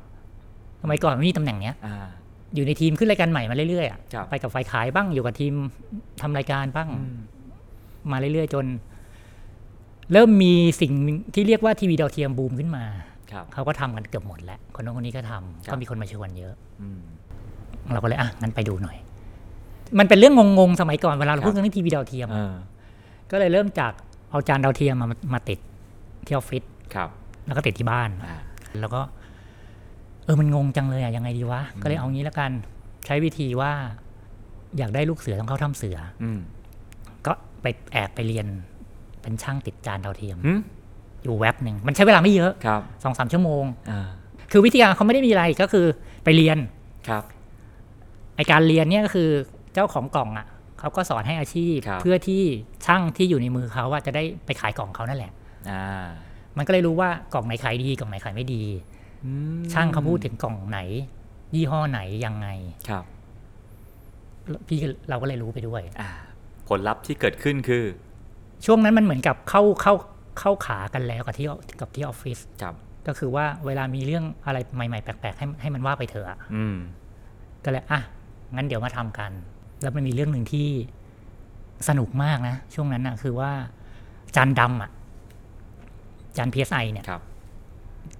[0.81, 2.07] สมัยก่อนไม่มีตำแหน่งเนี้ยอ่า
[2.55, 5.53] อยู่ในทีมขึ้นรายการใหม่มาเรื่อยๆอะครับไปกับฝ่ายขายบ้างอยู่กับทีม
[6.22, 7.17] ทำรายการบ้างอืม
[8.12, 8.65] มาเรื่อยๆจน
[10.13, 10.91] เริ่มมีสิ่ง
[11.34, 13.14] ที่เรียกว่าทีวีดาวเทียมบูมขึ้นมาครับ
[13.53, 16.99] เขาก็ทำกันเกือบหมดแล้ว คนนู้นคนนี้ก็ทำครับก็มีคนมาชวนเยอะอืม
[17.93, 18.97] เราก็เลยอะงั้นไปดูหน่อย
[19.99, 22.53] มันเป็นเรื่องงงๆสมัยก่อนเวลาเราครับพูดเรื่องทีวีดาวเทียมเออ
[23.31, 23.93] ก็เลยเริ่มจาก
[24.31, 25.59] เอาจานดาวเทียมมามาติด
[26.25, 26.63] ที่ออฟฟิศ
[26.95, 27.09] ครับ
[27.45, 28.37] แล้วก็ติดที่บ้านอ่า
[28.79, 29.01] แล้วก็
[30.23, 32.51] เออมันงงจังเลยอะยังไงดีวะก็เลยเอางี้แล้วกัน
[33.05, 33.71] ใช้วิธีว่า
[34.77, 36.39] อยากได้ลูกเสือต้องเข้าถ้ำเสือ อืม
[37.25, 38.47] ก็ไปแอบไปเรียน
[39.21, 40.53] เป็นช่างติดจานดาวเทียมหึ
[41.25, 44.08] อยู่แว็บหนึ่งมันใช้เวลาไม่เยอะครับสองสามชั่วโมงอ่า
[44.51, 45.86] คือวิธีการเขาไม่ได้มีอะไรก็คือ
[46.24, 46.58] ไปเรียน
[47.10, 47.24] ครับ
[48.36, 49.29] ไอการเรียนเนี่ยก็คือ
[49.74, 50.48] เจ้าของกล่องอะ
[50.79, 52.44] เขาก็สอนให้อาชีพครับเพื่อที่
[52.86, 55.32] ช่างที่อยู่ในมือเขาว่าจะได้ไปขายกล่องเขานั่นแหละ
[55.70, 56.08] อ่า
[56.58, 58.63] มันก็เลยรู้ว่ากล่องไหนขายดีกล่องไหนขายไม่ดี
[59.25, 60.79] อืมช่างเขาพูดถึงกล่องไหน
[61.55, 62.48] ยี่ห้อไหนยังไง
[62.89, 63.03] ครับ
[64.67, 64.79] พี่
[65.10, 66.10] เราก็เลยรู้ไปด้วยอ่า
[66.70, 67.84] ผลลัพธ์ที่เกิดขึ้นคือ
[68.65, 69.94] ช่วงนั้นมันเหมือนกับเข้าเข้า
[70.39, 71.47] เข้าขากันแล้วกับที่
[71.79, 72.75] กับที่ออฟฟิศครับ
[73.07, 76.75] ก็คือว่าเวลามีเรื่องอะไรใหม่ๆแปลกๆให้ให้มันว่าไปเถอะอะอืม
[77.63, 78.01] ก็เลยอะ
[78.55, 79.31] งั้นเดี๋ยวมาทำกัน
[79.81, 80.67] แล้วมันมีเรื่องหนึ่งที่
[81.89, 83.51] สนุกมากนะ ช่วงนั้นนะคือว่า
[84.35, 84.91] จานดำอะ
[86.37, 87.21] จาน PSI เนี่ยครับ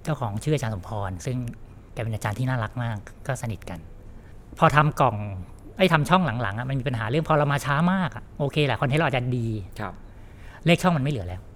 [0.02, 1.36] เจ้าของชื่ออาจารย์สมพร ซึ่ง
[1.92, 2.96] แกเป็นอาจารย์ที่น่ารักมาก
[3.26, 3.78] ก็สนิทกัน
[4.58, 5.16] พอทำกล่อง
[5.78, 9.46] ไอ้ทำช่องหลังๆอะมันมีปัญหาเรื่องพอเรามาช้ามากอะโอเคแหละคอนเทนต์เราอาจจะดี
[9.80, 9.94] ครับ
[10.66, 11.55] เลขช่องมันไม่เหลือแล้วอ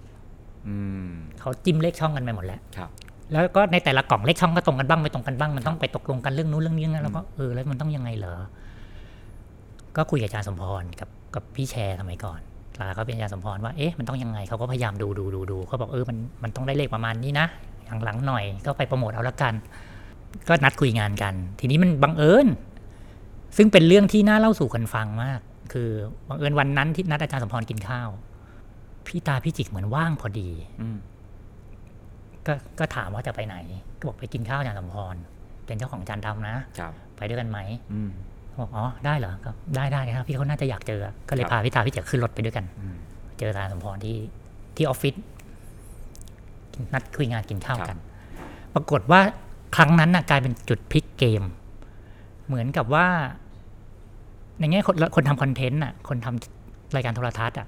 [1.39, 2.89] เขาจิ้มเลขช่องกันไปหมดแล้วครับ
[3.31, 8.35] แล้วก็ในแต่ละกล่องเลขช่องก็ตรงกันบ้างไม่ตรงกันบ้างมันต้องไปตกลงกันเรื่องนู้นเรื่องนี้นะแล้วก็เออแล้วมันต้องยังไงเหรอ
[9.97, 12.39] ก็คุยกับอาจารย์สมพรกับกับพี่แชร์สมัยก่อน
[12.79, 17.47] ลาเขาเป็นอาจารย์สมพรว่าเอ๊ะมันต้องยังไงเขาก็พยายามดูดูดูดูเขาบอกเออมันมันต้องได้เลขประมาณนี้นะ
[17.85, 19.53] อย่างหลังหน่อยก็ไปโปรโมทเอาละกัน
[20.47, 22.47] ก็นัดคุยงานกัน ทีนี้มันบังเอิญ
[23.57, 25.39] ซึ่งเป็นเรื่องที่น่าเล่าสู่กันฟังมาก
[25.73, 25.89] คือ
[26.29, 28.09] บังเอิญวันนั้นที่นัดอาจารย์สมพรกินข้าว
[29.07, 30.49] พี่ตาพี่จิกเหมือนว่างพอดี
[30.81, 30.97] อืม
[32.47, 33.55] ก็ก็ถามว่าจะไปไหน
[33.97, 35.15] ก็บอกไปกินข้าวอาจารย์สมพร
[35.65, 37.59] เป็นเจ้าของจานดำนะครับไปด้วยกันไหม
[37.93, 38.11] อืม
[38.59, 42.95] บอกอ๋อได้เหรอก็ได้ได้ครับพี่เขาน่าจะอยากเจอ ก็เลยครับพาพี่ตาพี่เจ๋อขึ้นรถไปด้วยกันอืม
[43.37, 44.17] เจออาจารย์สมพรที่
[44.75, 45.15] ที่ออฟฟิศ
[46.93, 47.97] นัดคุยงานกินข้าวกัน
[48.73, 49.21] ปรากฏว่า
[49.75, 51.43] ครั้งนั้นน่ะกลายเป็นจุดพลิกเกม
[52.47, 53.07] เหมือนกับว่า
[54.59, 57.67] ในแง่คนคนทำคอนเทนต์น่ะ คนทำรายการโทรทัศน์อะ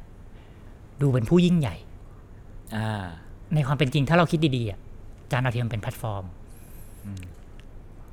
[1.01, 1.75] ดูเป็นผู้ยิ่งใหญ่
[2.75, 3.06] อ่า
[3.56, 4.79] ในความเป็นจริงถ้าเราคิดดีๆอะ
[5.32, 6.23] จานดาวเทียมเป็นแพลตฟอร์ม
[7.06, 7.23] อืม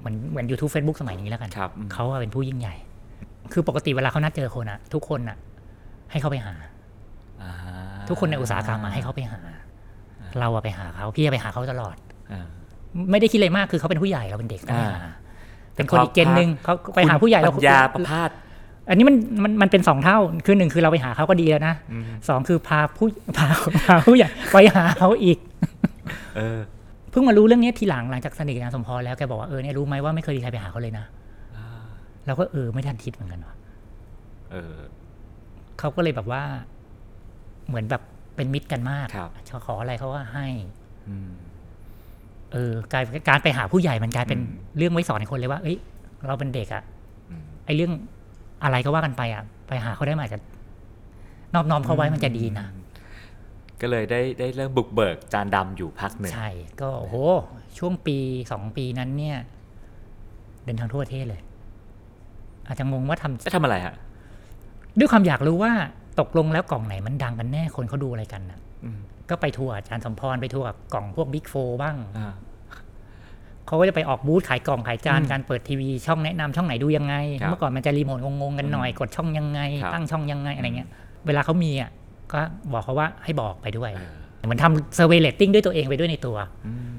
[0.01, 2.75] เหมือนเหมือน YouTube Facebook สมัยนี้แล้วกันครับอืมเขาอะเป็นผู้ยิ่งใหญ่
[3.53, 5.37] คือปกติเวลาเขานัดเจอคนอะทุกคนอะ
[6.11, 6.55] ให้เขาไปหา
[7.43, 7.51] อ่า
[8.09, 9.41] ทุกคนในอุตสาหกรรมอะให้เขาไปหา
[10.41, 11.97] เราอะไปหาเขาพี่อะไปหาเขาตลอด
[12.33, 12.47] อ่า
[13.11, 15.13] ไม่ได้คิดอะไรมากคือเขาเป็นผู้ใหญ่เราเป็นเด็กก็ไปหาอ่า
[15.77, 18.31] เป็นคนอีกเจนหนึ่งเขาไปหาผู้ใหญ่ปัเราญญาประพาส
[18.91, 23.47] อันนี้มันมันมันเป็นสองเท่าคือหนึ่งคือเราไปหาเขาก็ดีแล้วนะอืมสองคือพาผู้พา
[23.87, 25.39] พาผู้ใหญ่ไปหาเขาอีก
[26.37, 26.59] เออ
[27.11, 31.05] เพิ่งมารู้เรื่องนี้ทีหลังหลังจากสนิทกับนางสมพรแล้วแกบอกว่าเออเนี่ยรู้ไหมว่าไม่เคยมีใครไปหาเขาเลยนะ
[32.27, 33.55] เราก็เออไม่ทันคิดเหมือนกันว่ะ
[34.53, 34.77] เออ
[35.79, 36.43] เขาก็เลยแบบว่า
[37.69, 38.03] เหมือนแบบ
[38.37, 39.31] เป็นมิตรกันมากครับ
[39.67, 40.47] ขออะไรเขาก็ให้
[41.09, 41.31] อืม
[42.53, 45.79] เออการการไปหาผู้ใหญ่มันกลายเป็นอืมเรื่องไว้สอนให้คนเลยว่า เอ้ย
[46.27, 46.83] เราเป็นเด็กอะ
[47.31, 47.93] อืมไอ้เรื่อง
[48.65, 50.41] อะไรก็ว่ากันไปอะไปหาเขาได้มาอาจจะ
[51.55, 52.67] นอบน้อมเขาไว้มันจะดีนะ
[53.81, 56.49] ก็เลยได้ได้เริ่มบุกเบิกจานดำอยู่พักหนึ่งใช่
[56.81, 57.17] ก็โอ้โห
[57.79, 58.17] ช่วงปี
[58.53, 59.39] สองปีนั้นเนี่ย
[60.65, 61.41] เดินทางทั่วประเทศเลย
[62.69, 63.95] อาจจะงงว่าทำจะทำอะไรฮะ
[64.99, 65.73] ด้วยความอยากรู้ว่า
[66.21, 68.99] ตกลงแล้วกล่องไหนมันดังกันแน่คนเขาดูอะไรกันนะอืม
[69.31, 72.35] ก็ไปทัวร์อาจารย์สมพรไปทัวร์กับกล่องพวก Big Four บ้างอ่า
[73.71, 80.89] เขาก็จะไปออกบูธขายกล่องขายจานอืมการเปิดทีวีช่องแนะนำช่องไหนดูยังไงครับเมื่อก่อนมันจะรีโมทงงๆกันหน่อยกดช่องยังไงครับตั้งช่องยังไงอะไรเงี้ย
[81.27, 81.91] เวลาเขามีอะ
[82.33, 82.41] ก็
[82.73, 84.01] บอกเขาว่าให้บอกไปด้วยเอ
[84.43, 86.99] อเหมือนทำ survey rating ด้วยตัวเองไปด้วยในตัวอืม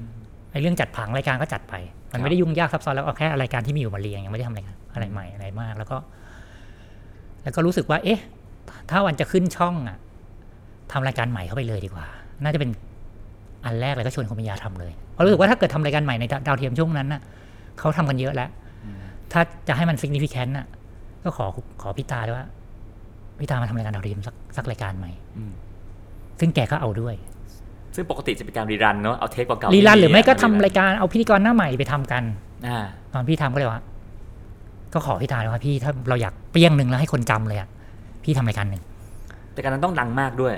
[0.52, 1.74] ในเรื่องจัดผังรายการก็จัดไป
[2.12, 5.96] มัครันบไม่ได้ยุ่งยากซับซ้อนแล้วเอาแค่รายการที่มีอยู่มาเรียงยังไม่ได้ทำอะไรกันอะไรใหม่อะไรมาก แล้วก็
[7.42, 8.20] แล้วก็รู้สึกว่า เอ๊ะ
[8.90, 9.96] ถ้าวันจะขึ้นช่องอะ
[10.92, 12.06] ทำรายการใหม่เข้าไปเลยดีกว่า
[12.42, 12.70] น่าจะเป็น
[13.64, 17.20] อันแรกเลยก็ชวนคุณปัญญาทำเลยเพราะรู้สึกว่าถ้าเกิดทำรายการใหม่ในดาวเทียมช่วงนั้นน่ะ
[17.78, 18.48] เขาทำกันเยอะแล้ว
[19.32, 20.66] ถ้าจะให้มัน significant น่ะ
[21.24, 21.46] ก็ขอ
[21.82, 22.46] ขอพี่ตาด้วยว่า
[23.38, 25.52] พี่ตามาทำรายการดาวเทียมสักสักรายการใหม่อืม
[26.40, 27.14] ซึ่งแกก็เอาด้วย
[27.94, 32.22] ซึ่งปกติจะเป็นการรีรันเนาะเอาเทปเก่าๆรีรันหรือไม่ก็ทำที่รายการเอาพิธีกรหน้าใหม่ไปทำกัน
[32.68, 32.78] อ่า
[33.12, 33.82] ตอนพี่ทำก็เลยว่า
[34.94, 37.68] ก็ขอพี่ตาเลยว่าพี่ถ้าเราอยากเปรี้ยงหนึ่งแล้วให้คนจำเลยอะ
[38.24, 38.82] พี่ทำรายการหนึ่ง
[39.52, 40.54] แต่การนั้นต้องดังมากด้วย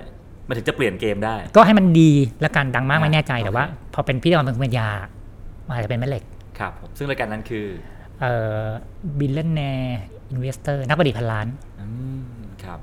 [0.49, 4.89] มันถึงจะเปลี่ยนเกมได้ ก็ให้มันดีและการดังมากไม่แน่ใจโอเคแต่ว่า พอเป็นพิธีกรเป็นคุณปัญญา
[5.73, 6.25] อาจจะเป็นแม่เหล็ก
[6.59, 7.67] ครับผมซึ่งรายการนั้นคือ
[8.21, 8.65] เอ่อ
[9.19, 11.47] Billionaire Inventor นักประดิษฐ์พันล้าน
[11.81, 11.87] อื
[12.19, 12.23] ม
[12.65, 12.79] ครับ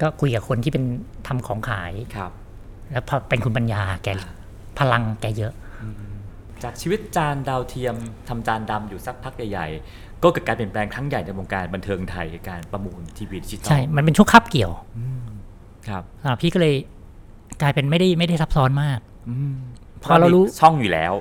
[0.00, 0.84] ก็คุยกับคนที่เป็น
[1.26, 2.32] ทำของขายครับ
[2.92, 4.08] แล้วพอเป็นคุณปัญญาแก
[4.78, 5.52] พลังแกเยอะ
[6.62, 7.96] จากชีวิตจานดาวเทียม
[8.28, 14.72] ทำจานดำอยู่สักพักใหญ่ๆ ก็เกิดการเปลี่ยนแปลงครั้งใหญ่ในวงการบันเทิงไทยคือการประมูลทีวีดิจิตอลใช่ มันเป็นช่วงคาบเกี่ยว
[15.88, 16.74] ครับสำหรับพี่ก็เลย
[17.60, 19.54] กลายเป็นไม่ได้ไม่ได้ซับซ้อนมากอืม
[20.02, 21.12] พอเรารู้ช่องอยู่แล้ว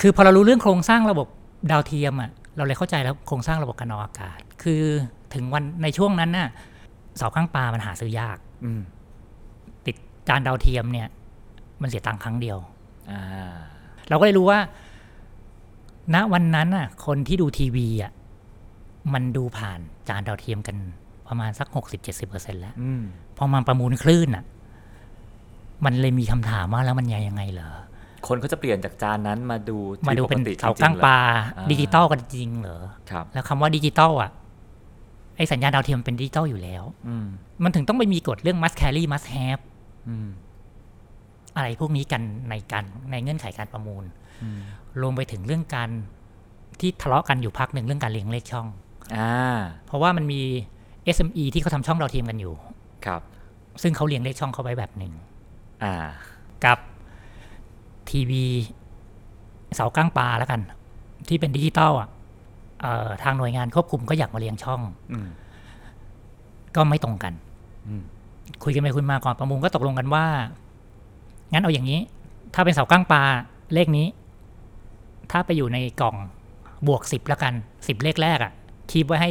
[0.00, 1.26] คือพอเรารู้เรื่องโครงสร้างระบบ
[1.70, 4.82] ดาวเทียมอะเราเลยเข้าใจแล้วโครงสร้างระบบการออกอากาศ คือ
[5.34, 6.48] ถึงวันในช่วงนั้นน่ะ
[7.16, 8.80] เสาก้างปลามันหาซื้อยาก อืม
[9.86, 9.96] ติด
[10.28, 11.08] จานดาวเทียมเนี่ย
[11.82, 12.58] มันเสียตังค์ครั้งเดียว
[13.10, 13.22] อ่า
[14.08, 14.60] เราก็เลยรู้ว่า
[16.14, 18.12] ณวันนั้นน่ะ คนที่ดูทีวีอะ
[19.12, 20.76] มันดูผ่านจานดาวเทียมกัน
[21.28, 23.02] ประมาณสักหกสิบเจ็ดสิบเปอร์เซ็นต์แล้วอืม
[23.36, 24.44] พอมาประมูลคลื่นอะ
[25.84, 27.70] มันเลยมีคำถามว่าแล้วมันยังไงเหรอ
[28.26, 29.76] คนเขาจะเปลี่ยนจากจานนั้นมาดู
[30.08, 31.18] มาดูเป็นที่กติเสาก้างปลา
[31.56, 34.30] อ่าดิจิตอลกันจริงเหรอครับ แล้วคำว่าดิจิตอลอะ
[35.36, 37.26] ไอสัญญาณดาวเทียมเป็นดิจิตอลอยู่แล้ว อืม
[37.64, 39.62] มันถึงต้องไปมีกฎเรื่อง must carry must have
[40.08, 40.28] อืม
[41.56, 44.04] อะไรพวกนี้กันในการในเงื่อนไขการประมูล
[44.42, 44.60] อืม
[45.00, 45.90] รวมไปถึงเรื่องการ
[46.80, 48.66] ที่ทะเลาะกันอยู่พักหนึ่งเรื่องการเรียงเลขช่อง
[49.16, 49.32] อ่า
[49.86, 50.42] เพราะว่ามันมี
[51.16, 52.54] SME ที่เขาทำช่องดาวเทียมกันอยู่
[53.06, 53.22] ครับ
[53.82, 55.12] ซึ่งเขาเรียงเลขช่องเขาไว้แบบหนึ่ง
[55.82, 55.94] อ่า
[56.64, 56.78] กับ
[58.10, 58.44] ทีวี
[59.74, 60.60] เสาก้างปลาแล้วกัน
[61.28, 62.08] ที่เป็นดิจิตอลอะ
[62.80, 64.80] เอ่อทางหน่วยงานควบคุมก็อยากมาเรียงช่อง
[65.12, 65.28] อืม
[66.76, 67.32] ก็ไม่ตรงกัน
[67.86, 68.02] อืม
[68.64, 70.26] คุยกันไปคุยมาก่อนประมูลก็ตกลงกันว่า
[71.52, 72.00] งั้นเอาอย่างนี้
[72.54, 73.22] ถ้าเป็นเสาก้างปลา
[73.74, 74.06] เลขนี้
[75.30, 76.16] ถ้าไปอยู่ในกล่อง
[76.86, 77.54] บวกสิบแล้วกัน
[77.86, 78.52] สิบเลขแรกอะ่ะ
[78.90, 79.30] คีบไว้ให้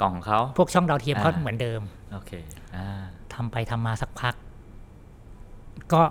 [0.00, 1.80] กล่องของเขาพวกช่องดาวเทียมอ่าเขาเหมือนเดิม
[2.12, 2.32] โอเค
[2.76, 2.86] อ่า
[3.34, 4.34] ทำไปทำมาสักพัก
[5.92, 6.02] ก็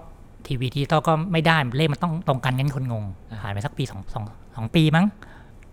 [0.48, 5.06] ทีวีดิจิตอลก็ไม่ได้เลขมันต้องตรงกันงั้นคนงงอ่าผ่านไปสักปีสองสองสองปีมั้ง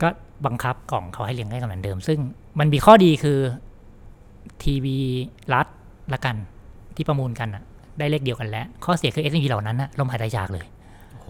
[0.02, 0.08] ก็
[0.46, 2.18] บังคับกล่องเขาให้เรียงได้กันเหมือนเดิม ซึ่ง
[2.58, 3.38] มันมีข้อดีคือ
[4.62, 4.96] ทีวี
[5.54, 5.66] รัฐ
[6.12, 6.36] ละกัน
[6.96, 7.62] ที่ประมูลกันอะ
[7.98, 10.66] ได้เลขเดียวกันแล้ว ข้อเสียคือ s อ p เหล่านั้นอะลมหายใจจากเลย
[11.12, 11.28] โอ้โห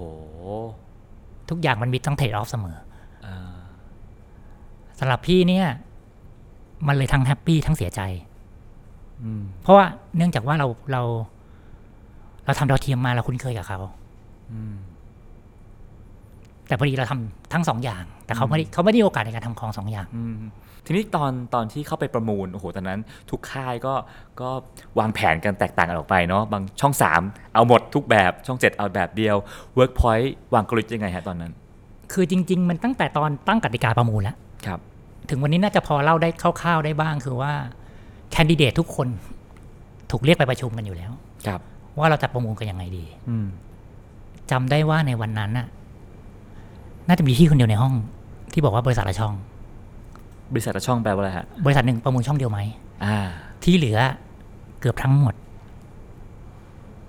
[1.50, 2.76] ทุกอย่างมันมีต้อง trade-off เสมอ
[3.26, 3.36] อ่า
[4.98, 5.66] สำหรับพี่เนี่ย
[6.86, 8.00] มันเลยทั้ง happy ทั้งเสียใจ
[9.62, 11.02] เพราะว่าเนื่องจากว่าเราเรา
[12.44, 13.78] เราทำดาวเทียมมาเราคุ้นเคยกับเขา
[16.68, 20.06] แต่พอดีเราทำทั้งสองอย่าง แต่เขาไม่ได้เขาไม่ได้โอกาสในการทำของสองอย่าง
[20.86, 23.94] ทีนี้ตอนตอนที่เข้าไปประมูลโอ้โหตอนนั้น ทุกค่ายก็
[24.40, 24.50] ก็
[24.98, 29.36] วางแผนกันแตกต่างกันออกไปเนาะบางช่อง 3 เอาหมดทุกแบบช่อง 7 เอาแบบเดียว
[29.78, 31.52] Workpoint วางกลยุทธ์ยังไงฮะตอนนั้น
[32.12, 34.80] คือจริง ๆ มันตั้งแต่ตอนตั้งกติกาประมูลแล้วครับ
[35.28, 37.52] ถึงวันนี้น่าจะพอเล่าได้คร่าวๆได้บ้างคือว่า
[38.30, 39.08] แคนดิเดตทุกคน
[40.10, 41.12] ถูกเรียกไปประชุมกันอยู่แล้ว
[41.46, 41.60] ครับ
[41.98, 43.46] ว่าเราจะประมูลกันยังไงดีอืม
[44.50, 45.66] จำได้ว่าในวันนั้นน่ะ
[47.08, 47.94] น่าจะมีที่คนเดียวในห้อง
[48.52, 49.34] ที่บอกว่าบริษัทละช่อง
[50.52, 52.58] บริษัทละช่องแปลว่าอะไรฮะบริษัทหนึ่งประมูลช่องเดียวไหม
[53.04, 53.16] อ่า
[53.64, 53.98] ที่เหลือ
[54.80, 55.34] เกือบทั้งหมด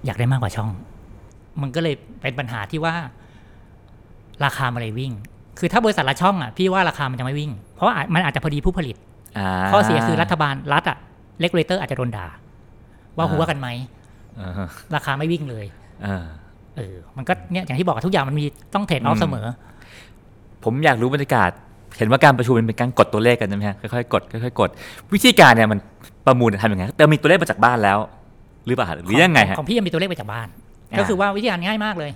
[0.06, 0.72] อยากได้มากกว่าช่อง
[1.62, 2.94] มันก็เลยเป็นปัญหาที่ว่า
[4.44, 5.12] ราคามันเลยวิ่ง
[5.60, 8.96] คือถ้าบริษัทละช่องอะพี่ว่าราคามันจะไม่วิ่ง เพราะว่าอาจมันอาจจะพอดีผู้ผลิต
[9.38, 10.98] อ่าข้อเสียคือรัฐบาลรัฐอะ
[11.40, 12.28] regulator อาจจะโดนด่า
[13.18, 13.68] ว่าอ่าฮั้วกันไหม
[14.42, 15.66] อ่าฮะราคาไม่วิ่งเลย
[16.06, 16.24] อ่า
[16.78, 19.46] เออมันก็เนี่ยอย่างที่บอกอะทุกอย่างมันมีต้อง trade-off อืมเสมอ
[20.64, 21.50] ผมอยากรู้บรรยากาศ
[21.98, 24.70] เห็นว่าการประมูลมันเป็นการกดตัวเลขกันใช่ไหมฮะค่อยๆกดค่อยๆกด
[25.14, 25.80] วิธีการเนี่ยมัน
[26.26, 27.98] ประมูลทำยังไงเติมมีตัวเลขมาจากบ้านแล้ว
[28.66, 30.48] หรือเปล่าฮะหรือยังไงฮะของพี่ยังมีตัวเลขไปจากบ้าน
[30.92, 32.12] อ่าก็คือว่าวิธีการง่ายมากเลย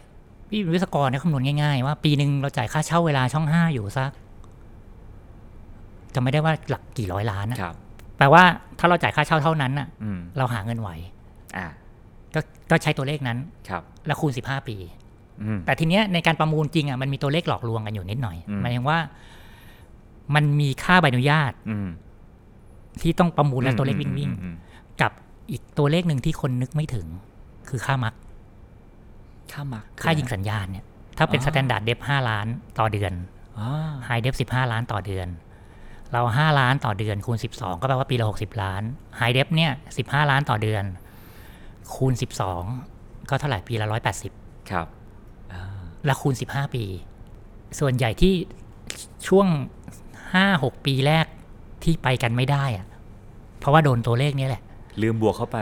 [0.49, 4.12] พี่เป็นวิศวกรเนี่ยคำนวณง่ายๆ ว่าปีหนึ่งเราจ่ายค่าเช่าเวลาช่องห้าอยู่สัก
[6.13, 7.75] จะไม่ได้ว่าหลักกี่ร้อยล้านนะครับ
[8.17, 8.43] แปลว่า
[8.79, 10.89] ถ้าเราจ่ายค่าเช่าเท่านั้นน่ะอืมเราหาเงินไหว
[11.58, 11.67] อ่า
[12.34, 12.39] ก็
[12.71, 13.38] ก็ใช้ตัวเลขนั้น
[13.69, 14.75] ครับ แล้วคูณสิบห้าปี
[15.43, 18.99] อืมแต่ทีเนี้ยในการประมูลจริงอะมันมีตัวเลขหลอกลวงกันอยู่นิดหน่อยอืมหมายถึงว่า
[20.36, 21.88] มันมีค่าใบอนุญาตอืม
[23.01, 25.12] ที่ต้องประมูลและตัวเลขวิ่งวิ่งอืมอืมๆกับ
[25.51, 27.08] อีกตัวเลขหนึ่งที่คนนึกไม่ถึง
[27.69, 28.13] คือค่า MUX
[29.53, 30.86] ค่า MUX ค่ายิงสัญญาณเนี่ย
[31.17, 32.47] ถ้าเป็นอ๋อ standard def ห้าล้าน
[32.79, 33.13] ต่อเดือน
[33.60, 33.69] อ่า
[34.06, 35.27] high def สิบห้าล้านต่อเดือน
[36.12, 38.81] เราห้าล้านต่อเดือนคูณสิบสองก็แปลว่าปีละหกสิบล้าน
[39.17, 40.84] high def เนี่ยสิบห้าล้านต่อเดือน
[41.95, 42.63] คูณสิบสอง
[43.29, 44.31] ก็เท่าไหร่ปีละร้อยแปดสิบ
[44.71, 44.88] ครับ
[45.53, 45.63] อ่า
[46.05, 46.84] แล้วคูณสิบห้าปี
[47.79, 48.34] ส่วนใหญ่ที่
[49.27, 49.47] ช่วง
[50.34, 51.25] ห้าหกปีแรก
[51.84, 52.88] ที่ไปกันไม่ได้อะ
[53.60, 54.62] เพราะว่าโดนตัวเลขเนี้แหละ
[55.01, 55.58] ลืมบวกเข้าไป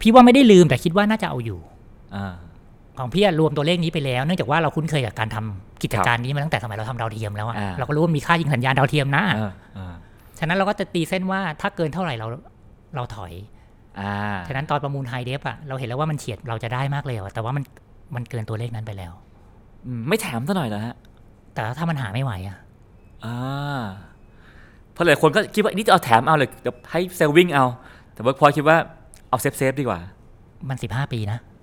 [0.00, 1.60] พี่ว่าไม่ได้ลืมแต่คิดว่าน่าจะเอาอยู่
[2.14, 2.34] อ่า
[2.98, 9.94] ของพี่อะรวมตัวเลขนี้ไปแล้ว เนื่องจากว่าเราคุ้นเคยกับการทำกิจการนี้มาตั้งแต่สมัยเราทำดาวเทียมแล้วอะอ่าเราก็รู้ว่ามีค่ายิงสัญญาณดาวเทียมนะอ่าอ่า
[10.38, 12.26] ฉะนั้นเราก็จะตีเส้นว่าถ้าเกินเท่าไหร่เรา
[12.96, 13.32] เราถอย
[14.00, 14.12] อ่า
[14.48, 17.64] ฉะนั้นตอนประมูลไฮเดฟอะเราเห็นแล้วว่ามันเฉียดเราจะได้มากเลยอะแต่ว่ามัน
[18.14, 19.12] มันเกินตัวเลขนั้นไปแล้ว
[19.86, 20.94] อืมไม่แถมซะหน่อยเหรอฮะ
[21.54, 22.56] แต่ถ้ามันหาไม่ไหวอะ
[23.24, 23.36] อ่า
[24.92, 27.64] เพราะหลายคนก็คิดว่านี่จะเอาแถมเอาเลยเดี๋ยวให้เซลล์วิ่งเอา
[28.14, 28.76] แต่ว่าพอคิดว่า
[29.28, 30.00] เอา safe safe ๆดีกว่า
[30.68, 31.55] มันสิบห้าปีนะอ่า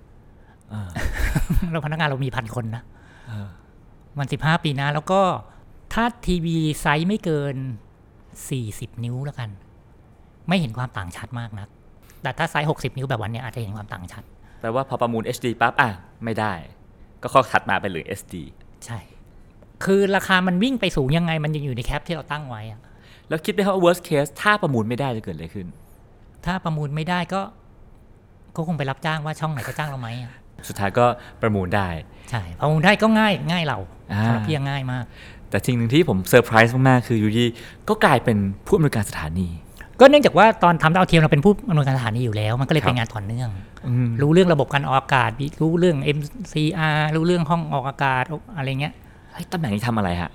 [1.72, 2.84] เราพนักงานเรามีพันคนนะ
[4.18, 5.22] มันสิบห้าปีนะ แล้วก็
[5.94, 7.56] ถ้าทีวีไซส์ไม่เกิน
[8.50, 9.50] สี่สิบนิ้วแล้วกัน
[10.48, 11.66] ไม่เห็นความต่างชัดมากนะ
[12.22, 14.24] แต่ถ้าไซส์หกสิบนิ้วแบบวันเนี้ยอาจจะเห็นความต่างชัด
[14.60, 15.90] แปลว่าพอประมูล HD ปั๊บอะ
[16.24, 16.54] ไม่ได้
[17.22, 18.36] ก็ข้อถัดมาเป็นเหลือ SD
[18.86, 19.00] ใช่
[19.84, 22.80] คือราคามันวิ่งไปสูงยังไงมันยังอยู่ในแคปที่เราตั้งไว้อะ
[23.30, 25.68] แล้วคิดไหมครับว่า worst case ถ้าประมูลไม่ได้จะเกิดอะไรขึ้น
[26.46, 27.42] ถ้าประมูลไม่ได้ก็
[28.56, 30.34] ก็คงไปรับจ้างว่าช่องไหนก็จ้างเราไหมอะ
[30.68, 31.06] สุดท้ายก็
[31.42, 31.88] ประมูลได้
[32.30, 33.78] ใช่ประมูลได้ก็ง่ายง่ายเรา
[34.14, 35.04] อ่าสำหรับพี่ยังง่ายมาก
[35.50, 37.46] แต่สิ่งหนึ่งที่ผมเซอร์ไพรส์มากๆคืออยู่ดี
[37.90, 39.48] ก็กลายเป็นผู้อำนวยการสถานี
[40.00, 43.50] ก็เนื่องจากว่าตอนทำดาวเทียมเราเป็นผู้อำนวยการสถานีอยู่แล้ว มันก็เลยครับเป็นงานต่อเนื่อง
[43.88, 45.30] อืมรู้เรื่องระบบการออกอากาศ
[45.62, 48.24] รู้เรื่อง MCR รู้เรื่องห้องออกอากาศ
[48.58, 48.94] อะไรเงี้ย
[49.34, 50.32] เฮ้ยตำแหน่งนี้ทำอะไรฮะ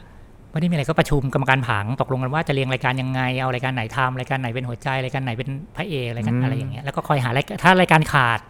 [0.50, 8.40] ไม่ได้มีอะไรก็ประชุมกรรมการผังตกลงกันว่าจะเรียงรายการยังไงเอารายการไหนทำรายการไหนเป็นหัวใจรายการไหนเป็นพระเอกรายการอืมอะไรอย่างเงี้ยแล้วก็คอยหารายถ้ารายการขาด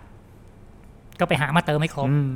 [1.20, 2.30] ก็ไปหามาเติมให้ครบอืม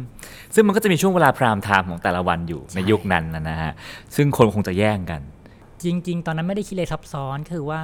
[0.54, 3.72] ซึ่งมันก็จะมีช่วงเวลาพรามไทม์ของแต่ละวันอยู่ในยุคนั้นนะนะฮะ
[4.16, 5.20] ซึ่งคนคงจะแย่งกัน
[5.82, 7.82] จริง ๆ ตอนนั้นไม่ได้คิดเลยซับซ้อนคือว่า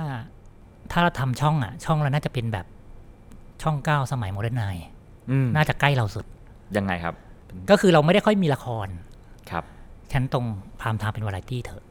[0.93, 2.67] ถ้าเราทำช่องอะ ช่องเราน่าจะเป็นแบบ
[3.63, 4.65] ช่องเก้าสมัย Modernine
[5.31, 6.25] อืมน่าจะใกล้เราสุด
[6.77, 7.15] ยังไงครับ
[7.71, 8.89] ก็คือเราไม่ได้ค่อยมีละคร
[9.51, 9.65] ครับ
[10.13, 10.45] ฉันตรง
[10.81, 11.83] prime time เป็นวาไรตี้เถอะ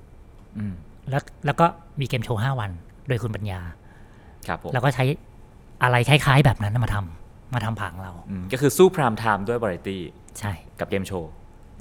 [0.58, 0.74] อืม
[1.10, 1.65] แล้วแล้วก็
[2.00, 2.72] มีเกมโชว์ห้าวัน
[3.08, 3.62] โดยคุณปัญญา
[4.48, 5.04] ครับผมแล้วก็ใช้
[5.84, 10.01] อะไรคล้าย ๆ แบบนั้นมาทำ มาทำผังเรา อืมก็คือสู้ prime time ด้วยวาไรตี้
[10.39, 11.31] ใช่ กับเกมโชว์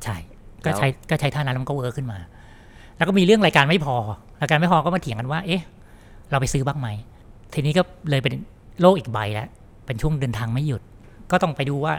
[0.05, 0.17] ใช่
[0.65, 2.19] ก็แล้วใช้ก็ใช้ท่านั้นแล้วมันก็ work ขึ้นมา
[2.97, 3.97] แล้วก็มีเรื่องรายการไม่พอ
[4.41, 5.63] รายการไม่พอก็มาเถียงกันว่า เอ๊ะ
[6.31, 6.89] เราไปซื้อบ้างไหม
[7.55, 8.35] ทีนี้ก็เลยเป็น
[8.81, 9.49] โลกอีกใบแล้ว
[9.87, 10.83] เป็นช่วงเดินทางไม่หยุด
[11.31, 11.95] ก็ต้องไปดูว่า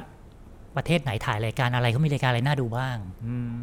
[0.77, 3.55] ประเทศไหนขายรายการอะไรเขามีรายการอะไรน่าดูบ้าง อืม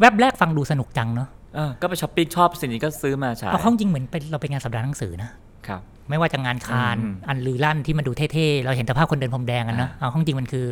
[0.00, 5.30] แวบแรกฟังดูสนุกจังเนาะ เออก็ไปช้อปปิ้งชอบสิ่งนี้ก็ซื้อมาฉายเอาเข้าจริงเหมือนเป็นเราเป็นงานสัปดาห์หนังสือนะ
[5.68, 10.66] ครับ ไม่ว่าจะงานคานส์อืมอันลือลั่นที่มันดูเท่ๆ เราเห็นแต่ภาพคนเดินพรมแดงกันนะอ่าเอาข้าจริงมันคือ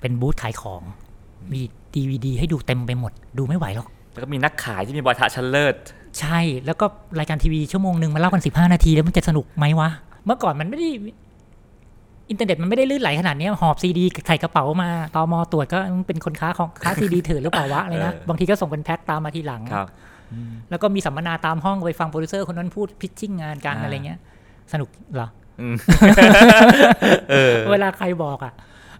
[0.00, 0.82] เป็นบูธขายของ
[1.52, 1.60] มี
[1.94, 5.74] ดีวดีให้ดูเต็มไปหมด ดูไม่ไหวหรอก แล้วก็มีนักขายที่มีวาทะชั้นเลิศ
[6.18, 6.86] ใช่ แล้วก็
[7.18, 9.88] รายการทีวีชั่วโมงหนึ่งมาเล่ากันสิบห้านาทีแล้วมันจะสนุกไหมวะ
[10.26, 10.88] เมื่อก่อนมันไม่ได้
[12.30, 19.88] อินเทอร์เน็ตมันไม่ได้ลื่นไหลขนาดเนี้ยหอบซีดีใส่กระเป๋ามาตอมอตรวจก็เป็นคนค้าของค้าซีดีเถื่อนหรือเปล่าวะอะไรนะเออบางทีก็ส่งเป็นแพ็คตามมาทีหลังครับ
[20.70, 24.18] แล้วก็มีสัมมนาตามห้องไปฟังโปรดิวเซอร์คนนั้นพูด pitching งานกันอ่าอะไรเงี้ย
[24.72, 25.28] สนุกเหรอ
[25.60, 25.76] อืม
[27.30, 28.52] เออเวลาใครบอกอะ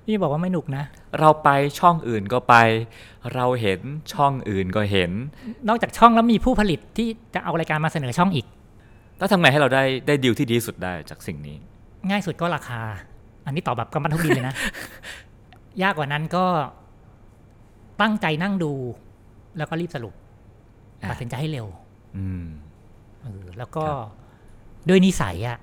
[0.05, 0.85] พี่บอกว่าไม่หนุกนะ
[1.21, 2.55] เราไปช่องอื่นก็ไป
[3.35, 3.81] เราเห็น
[4.13, 5.11] ช่องอื่นก็เห็น
[5.69, 8.47] นอกจากช่องแล้วมีผู้ผลิตที่จะเอารายการมาเสนอช่องอีก
[9.19, 11.57] แล้วทำไงให้เราได้ได้ดีลที่ดีที่สุดได้จากสิ่งนี้
[12.09, 12.81] ง่ายสุดก็ราคา
[13.47, 14.55] อันนี้ตอบแบบกำปั้นทุบดินเลยนะ
[15.83, 16.45] ยากกว่านั้นก็
[18.01, 18.73] ตั้งใจนั่งดู
[19.59, 20.24] แล้วก็รีบสรุปอ่า
[21.11, 21.67] ตัดสินใจให้เร็ว
[22.17, 22.45] อืม
[23.23, 23.99] เออแล้วก็ครับ
[24.89, 25.59] ด้วยนิสัยอะ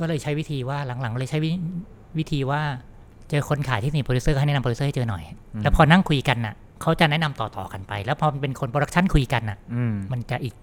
[0.00, 1.50] ก็เลยใช้วิธีว่าหลังๆเลยใช้วิ
[2.18, 2.60] วิธีว่า
[3.30, 5.24] เจอคนขายที่นี่โปรดิวเซอร์ก็ให้แนะนำโปรดิวเซอร์ให้เจอหน่อย
[5.62, 10.54] แล้วพอนั่งคุยกันน่ะ เขาจะแนะนำต่อๆกันไป แล้วพอมันเป็นคน production คุยกันน่ะอืมมันจะอีก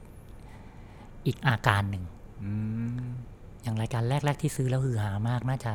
[1.26, 2.04] อีกอาการหนึ่ง
[2.44, 2.52] อื
[3.06, 3.08] ม
[3.64, 5.74] อย่างรายการแรก ๆ ที่ซื้อแล้วฮือฮามากน่าจะ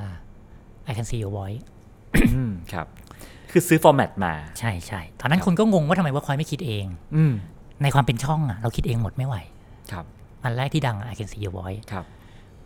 [0.88, 1.62] I can see your voice
[2.34, 2.86] อืมครับ
[3.50, 6.86] คือซื้อ format มา ใช่ใช่ตอนนั้นครับคนก็งงว่าทำไมว่าคอยไม่คิดเอง
[7.16, 7.32] อืม
[7.82, 9.36] ในความเป็นช่องอะเราคิดเองหมดไม่ไหว
[9.92, 10.04] ครับ
[10.44, 12.04] อันแรกที่ดังอะ I can see your voice ครับ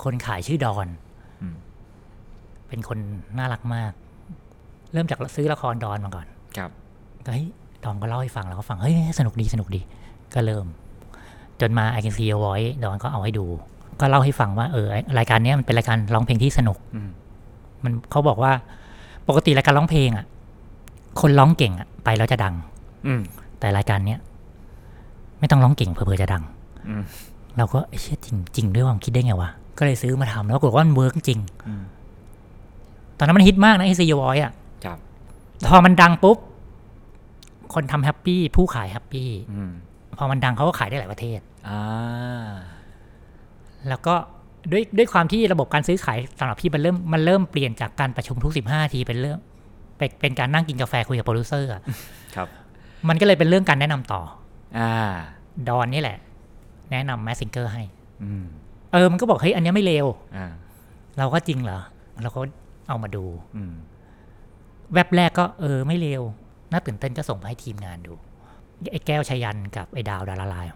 [0.02, 0.86] คนขายชื่อดอน
[1.40, 1.56] อืม
[2.68, 2.98] เป็นคน
[3.38, 3.92] น่ารักมาก
[4.92, 6.26] เริ่มจากซื้อละครดอนมาก่อน
[6.56, 6.70] ครับ
[7.24, 7.46] ก็เฮ้ย
[7.84, 9.80] ดอนก็เล่าให้ฟังเราก็ฟัง เฮ้ย สนุกดีสนุกดี
[10.34, 10.66] ก็เริ่ม
[11.60, 13.46] จนมา I can see your voice ดอนก็เอาให้ดู
[14.00, 17.10] ก็เล่าให้ฟังว่าเออไอ้รายการเนี้ยมันเป็นรายการร้องเพลงที่สนุก อืม
[17.84, 18.52] มันเขาบอกว่า
[19.28, 20.26] ปกติรายการร้องเพลงอะ
[21.20, 22.54] คนร้องเก่งอะไปแล้วจะดัง
[23.06, 23.20] อืม
[23.60, 24.18] แต่รายการเนี้ย
[25.40, 26.42] ไม่ต้องร้องเก่งเผื่อๆจะดัง
[26.88, 27.02] อืม
[27.56, 31.82] เราก็เอ้ยเชื่อจริงจริงด้วยว่ามันคิดได้ไงวะ ก็เลยซื้อมาทำแล้วปรากฏว่ามัน work จริงอืม
[33.18, 34.52] ตอนนั้นมันฮิตมากนะไอซีวอยอะ
[34.84, 34.98] ครับ
[35.68, 36.38] พอมันดังปุ๊บ
[37.74, 39.72] คนทำ happy ผู้ขาย happy อืม
[40.18, 42.50] พอมันดังเขาก็ขายได้หลายประเทศอ่า
[43.88, 44.14] แล้วก็
[44.72, 49.38] ด้วยด้วยความที่ระบบการซื้อขายสำหรับพี่มันเริ่มมันเริ่มเปลี่ยนจากการประชุมทุกสิบห้าทีเป็นเรื่อง
[49.98, 51.82] เป็นเป็นการนั่งกินกาแฟคุยกับโปรดิวเซอร์อะ
[52.36, 52.48] ครับ
[53.08, 54.22] มันก็เลยเป็นเรื่องการแนะนำต่อ
[54.78, 54.90] อ่า
[55.68, 56.18] ตอนนี้แหละ
[56.90, 57.82] แนะนำ Mask Singer ให้
[58.22, 58.44] อืม
[58.92, 60.46] เออ มันก็บอกเฮ้ยอันเนี้ยไม่เลวอ่า
[61.18, 61.80] เราก็จริงเหรอ
[62.22, 62.40] เราก็
[62.88, 63.24] เอามาดู
[63.56, 63.74] อืม
[64.92, 66.22] แว็บแรกก็เออไม่เลว
[66.72, 68.12] น่าตื่นเต้นก็ส่งไปให้ทีมงานดู
[68.92, 70.66] ไอ้แก้วชยันกับไอ้ดาวดาราลาย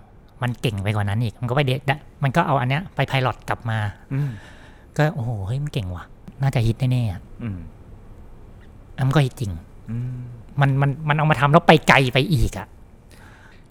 [0.43, 3.79] มันเก่งไปกว่านั้นอีก มันก็ไปเดะมันก็เอาอันเนี้ยไปไพลอตกลับมา
[4.13, 4.31] อืม
[4.97, 6.05] ก็โอ้โหเฮ้ยมันเก่งว่ะ
[6.43, 7.59] น่าจะฮิตแน่ๆอะอืม
[8.97, 9.53] อะมันก็ฮิตจริง
[9.91, 10.21] อืม
[10.61, 12.67] มันมันมันเอามาทำแล้วไปไกลไปอีกอะ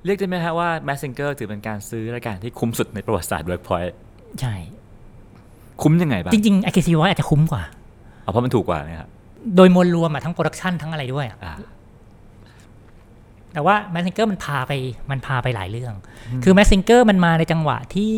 [0.06, 3.94] เรียกได้ไหมฮะว่า Messenger ถือเป็นการซื้อรายการที่คุ้มสุดในประวัติศาสตร์ Workpoint
[4.42, 4.56] ใช่
[5.82, 7.64] คุ้มยังไงบ้างจริงๆ IKC Voice อาจจะคุ้มกว่า
[8.24, 9.10] เอาเพราะมันถูกกว่าเนี่ยครับ
[9.56, 11.56] โดยมวลรวมอะทั้ง production ทั้งอะไรด้วยอะอ่า
[13.54, 14.72] แต่ว่า Messenger มันพาไป
[15.12, 15.94] มันพาไปหลายเรื่อง
[16.44, 18.14] คือ Messenger มันมาในจังหวะที่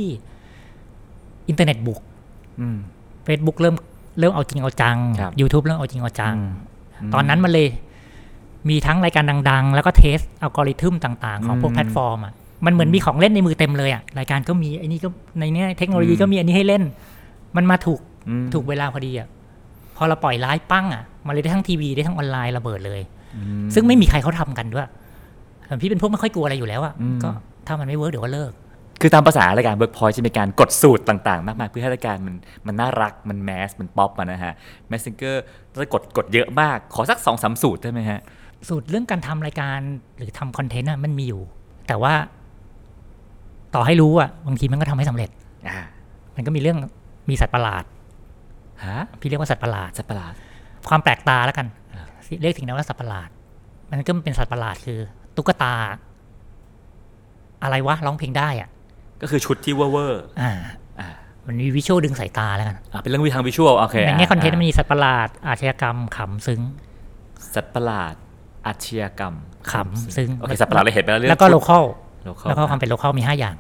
[1.50, 2.00] อินเทอร์เน็ตบุก
[2.62, 2.78] อืม
[3.28, 3.76] Facebook เริ่ม
[4.20, 7.68] เริ่มเอาจริงเอาจัง ครับ YouTube เริ่มเอาจริงเอาจัง อืม ตอนนั้นมันเลย
[8.70, 12.34] มีทั้งรายการดัง ๆ แล้วก็ test algorithm ต่าง ๆ ของพวกอืมแพลตฟอร์มอะ
[12.66, 16.84] มันเหมือนมีของเล่นในมือเต็มเลยอะรายการก็มีไอ้นี่ก็ในเนี้ยเทคโนโลยีอืมก็มีอันนี้ให้เล่น
[17.56, 19.28] มันมาถูกอืมถูกเวลาพอดีอะ
[19.98, 23.02] พอเราปล่อยไลฟ์ปั้งอะมันเลยได้ทั้งทีวีได้ทั้งออนไลน์ระเบิดเลย
[23.36, 23.42] อื
[23.74, 24.88] ซึ่งไม่มีใครเขาทำกันด้วย
[25.68, 27.30] ส่วนพี่เป็นพวกไม่ค่อยกลัวอะไรอยู่แล้วอะอืมก็
[27.68, 28.52] ถ้ามันไม่ work เดี๋ยวก็เลิก
[29.02, 32.36] คือตามภาษารายการ Workpoint จะมีการกดสูตรต่างๆ มากมายเพื่อให้รายการมัน
[32.68, 34.54] มันน่ารักมันแมสมันป๊อปมานะฮะ
[34.92, 35.36] Messenger
[35.74, 38.20] จะกดกดเยอะมาก ขอสักสองสามสูตรได้ไหมฮะ
[38.70, 39.80] สูตรเรื่องการทำรายการ
[40.18, 41.42] หรือทำ content อะมันมีอยู่
[41.88, 42.14] แต่ว่า
[43.76, 45.30] ต่อให้รู้อะบางทีมันก็ทำให้สำเร็จ
[45.68, 45.80] อ่า
[46.36, 46.78] มันก็มีเรื่อง
[47.30, 47.84] มีสัตว์ประหลาด
[48.88, 50.34] ฮะพี่เรียกว่าสัตว์ประหลาดสัตว์ประหลาด
[50.90, 51.68] ความแปลกตาแล้วกัน
[52.42, 53.30] เรียกสิ่งนั้นว่าสัตว์ประหลาด
[53.92, 55.00] มันก็เป็นสัตว์ประหลาดคือ
[55.36, 55.74] ตุ๊กตา
[57.64, 58.70] อะไรวะร้องเพลงได้อะ
[59.22, 60.52] ก็คือชุดที่เวอร์เวอร์อ่า
[61.00, 61.10] อ่า
[61.48, 66.62] มันมี visual ดึงสายตาแล้วกันอ่าเป็นเรื่องวิทาง visual โอเคในแง่ content มันอ่ามีสัตว์ประหลาดอาชญากรรมขำซึ้ง
[67.54, 68.14] สัตว์ประหลาด
[68.66, 69.34] อาชญากรรม
[69.72, 71.86] ขำซึ้งโอเคสัตว์ประหลาดเราเห็นไปแล้วเรื่องแล้วก็ local
[72.26, 73.56] local แล้วก็ความเป็น local มีห้าอย่าง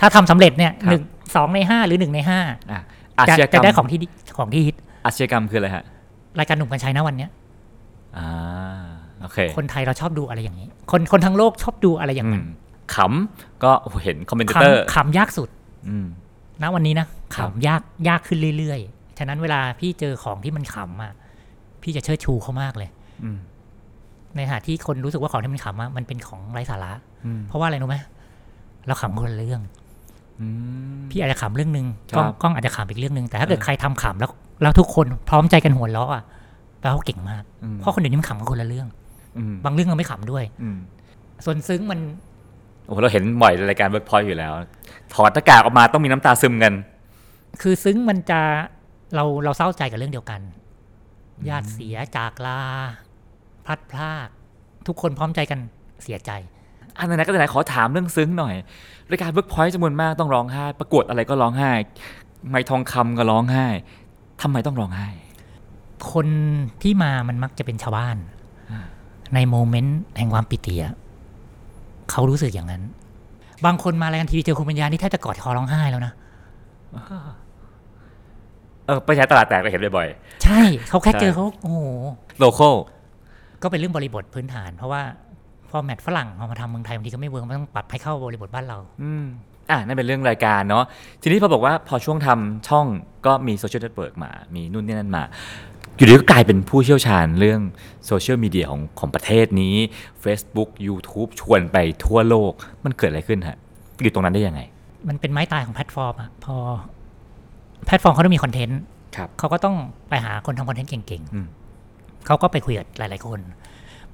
[0.00, 1.02] ถ้าทำสำเร็จเนี่ยครับหนึ่ง
[1.34, 2.40] สองในห้าหรือหนึ่งในห้า
[2.72, 2.80] อะ
[3.18, 4.06] อาจะชญากรจะรมได้ของที่ดี
[4.38, 5.84] ของที่ฮิตอาชญากรรมคืออะไรฮะ
[6.38, 7.30] รายการหนุ่มกรรชัยนะวันเนี้ย
[8.16, 8.28] อ่า
[9.20, 12.46] โอเคคนไทยเราชอบดูอะไรอย่างนี้ คนคนทั้งโลกชอบดูอะไรอย่างอืนั้มน
[12.94, 13.72] ขำก็
[14.04, 15.48] เห็น commentator ขำขำยากสุด
[15.88, 16.06] อืม
[16.62, 21.12] ณวันนี้นะครับขำยากยากขึ้นเรื่อยๆ ฉะนั้นเวลาพี่เจอของที่มันขำอะ
[21.82, 22.88] พี่จะเชิดชูเขามากเลย
[23.24, 23.38] อืม
[24.36, 26.92] ในขณะที่คนรู้สึกว่าของที่มันขำอะมันเป็นของไร้สาระ
[27.24, 27.96] อืมเพราะว่าอะไรรู้ไหม
[28.86, 29.62] เราขำคนละเรื่อง
[30.40, 30.46] อื
[30.96, 34.30] มพี่อาจจะขำเรื่องหนึ่งครับกล้องกล้องอาจจะขำอีกเรื่องหนึ่งแต่ถ้าเกิดเออใครทำขำแล้ว
[34.62, 36.22] แล้วทุกคนพร้อมใจกันหัวเราะอะ
[36.80, 38.88] แปลว่าเขาเก่งมากอืมเพราะคนเดี๋ยวนี้มันขำกันคนละเรื่อง
[39.38, 40.76] อืมบางเรื่องเราไม่ขำด้วยอืม
[41.44, 42.00] ส่วนซึ้งมัน
[42.86, 44.52] โอ้โหเราเห็นบ่อยในรายการเวิร์กพอยต์อยู่แล้ว
[45.14, 46.74] ถอดหน้ากากออกมาต้องมีน้ำตาซึมกัน
[47.62, 48.40] คือซึ้งมันจะ
[49.14, 50.40] เราเราเศร้าใจกับเรื่องเดียวกัน
[51.48, 52.60] ญาติเสียจากลา
[53.66, 54.28] พลัดพราก
[54.86, 55.58] ทุกคนพร้อมใจกัน
[56.02, 56.30] เสียใจ
[56.98, 58.54] อันนั้นก็ไหนๆขอถามเรื่องซึ้งหน่อย
[59.10, 61.70] รายการเวิร์กพอยต์จำนวนมากต้องร้องไห้ ประกวดอะไรก็ร้องไห้
[62.50, 63.66] ไมค์ทองคำก็ร้องไห้
[64.42, 65.08] ทำไมต้องร้องไห้
[66.12, 66.26] คน
[66.82, 68.16] ที่มามันมักจะเป็นชาวบ้าน
[69.34, 70.94] ในโมเมนต์แห่งความปิติอะ
[72.10, 72.82] เขารู้สึกอย่างนั้น
[73.64, 76.12] บางคนมารายการทีวีเจอคุณปัญญานี่แทบจะกอดคอร้องไห้แล้วนะ
[78.86, 80.08] เออไปใช้ตลาดแตกเราเห็นบ่อย
[80.44, 82.68] ใช่ เขาแค่ใช่เจอเขาโอ้โหๆโลโก้
[83.64, 85.02] ก็เป็นเรื่องบริบทพื้นฐาน เพราะว่า
[85.70, 89.24] format ฝรั่งเอามาทำเมืองไทยบางทีก็ไม่ work มันต้องปรับให้เข้าบริบทบ้านเรา อืม
[89.70, 90.84] อะนั่นเป็นเรื่องรายการเนาะ
[91.22, 92.86] ทีนี้พอบอกว่าพอช่วงทำช่อง
[93.26, 95.24] ก็มี social network มา มีนู่นนี่นั่นมา
[95.96, 97.60] อยู่ดีก็กลายเป็นผู้เชี่ยวชาญเรื่อง
[98.06, 99.74] โซเชียลมีเดียของของประเทศนี้
[100.24, 102.52] Facebook YouTube ชวนไปทั่วโลก
[102.84, 103.58] มันเกิดอะไรขึ้นฮะ
[104.02, 104.60] อยู่ตรงนั้นได้ยังไง
[105.08, 106.56] มันเป็นไม้ตายของแพลตฟอร์มอะพอ
[107.86, 108.80] แพลตฟอร์มเขาต้องมีคอนเทนต์
[109.16, 109.76] ครับเขาก็ต้อง
[110.08, 111.63] ไปหาคนทำคอนเทนต์เก่งอืมๆ
[112.26, 113.40] เขาก็ไปคุยกับหลาย ๆ คน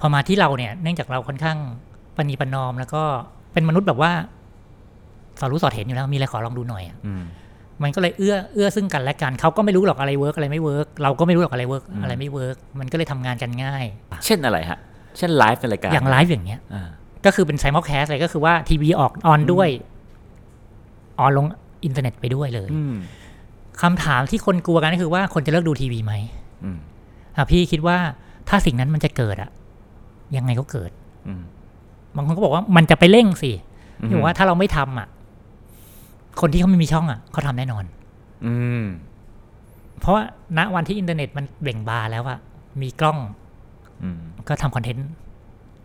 [0.01, 1.59] พอมาที่เราเนี่ยเนื่องจากเราค่อนข้าง
[2.17, 3.03] ประนีประนอม แล้วก็
[3.53, 4.13] เป็นมนุษย์แบบว่า
[5.41, 7.23] สอดรู้สอดเห็นอยู่แล้วมีอะไรขอลองดูหน่อยอะอืม
[7.83, 13.85] มันก็เลยเอื้อเอื้อซึ่งกันและกันเขาก็ไม่รู้หรอกอะไร work อะไรไม่ work เราก็ไม่รู้หรอกอะไร work อืมอะไรไม่ work มันก็เลยทำงานกันง่าย
[14.25, 14.79] เช่นอะไรฮะ
[15.19, 16.89] เช่นไลฟ์ในรายการอย่างไลฟ์อย่างเงี้ยอ่า
[17.25, 19.69] ก็คือเป็น simulcast เลยก็คือว่าทีวีออก on ด้วย
[21.19, 21.47] on ลง
[21.85, 22.95] อินเทอร์เน็ตไปด้วยเลยอืม
[23.83, 26.15] คำถามที่คนกลัวกันก็คือว่าคนจะเลิกดูทีวีไหม
[27.37, 27.97] อืมอะพี่คิดว่า
[28.49, 29.51] ถ้าสิ่งนั้นมันจะเกิดอะ
[30.37, 30.91] ยังไงก็เกิด
[31.29, 31.43] อืม
[32.17, 33.53] บางคนก็บอกว่ามันจะไปเร่งสิ
[34.01, 35.09] อืมที่บอกว่าถ้าเราไม่ทำอะ
[36.41, 37.85] คนที่เขาไม่มีช่องอะเขาทำแน่นอน
[38.47, 38.85] อืม
[40.01, 40.23] เพราะว่า
[40.59, 42.39] ณวันที่อินเทอร์เน็ตมันเบ่งบานแล้วอะ
[42.83, 43.19] มีกล้อง
[44.03, 45.09] อืมก็ทำคอนเทนต์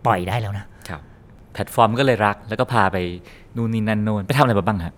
[0.05, 1.01] ปล่อยได้แล้วนะครับ
[1.53, 2.97] แพลตฟอร์มก็เลยรัก แล้วก็พาไป
[3.55, 4.93] นู่นนี่นั่นโน่นไปทำอะไรมาบ้างฮะ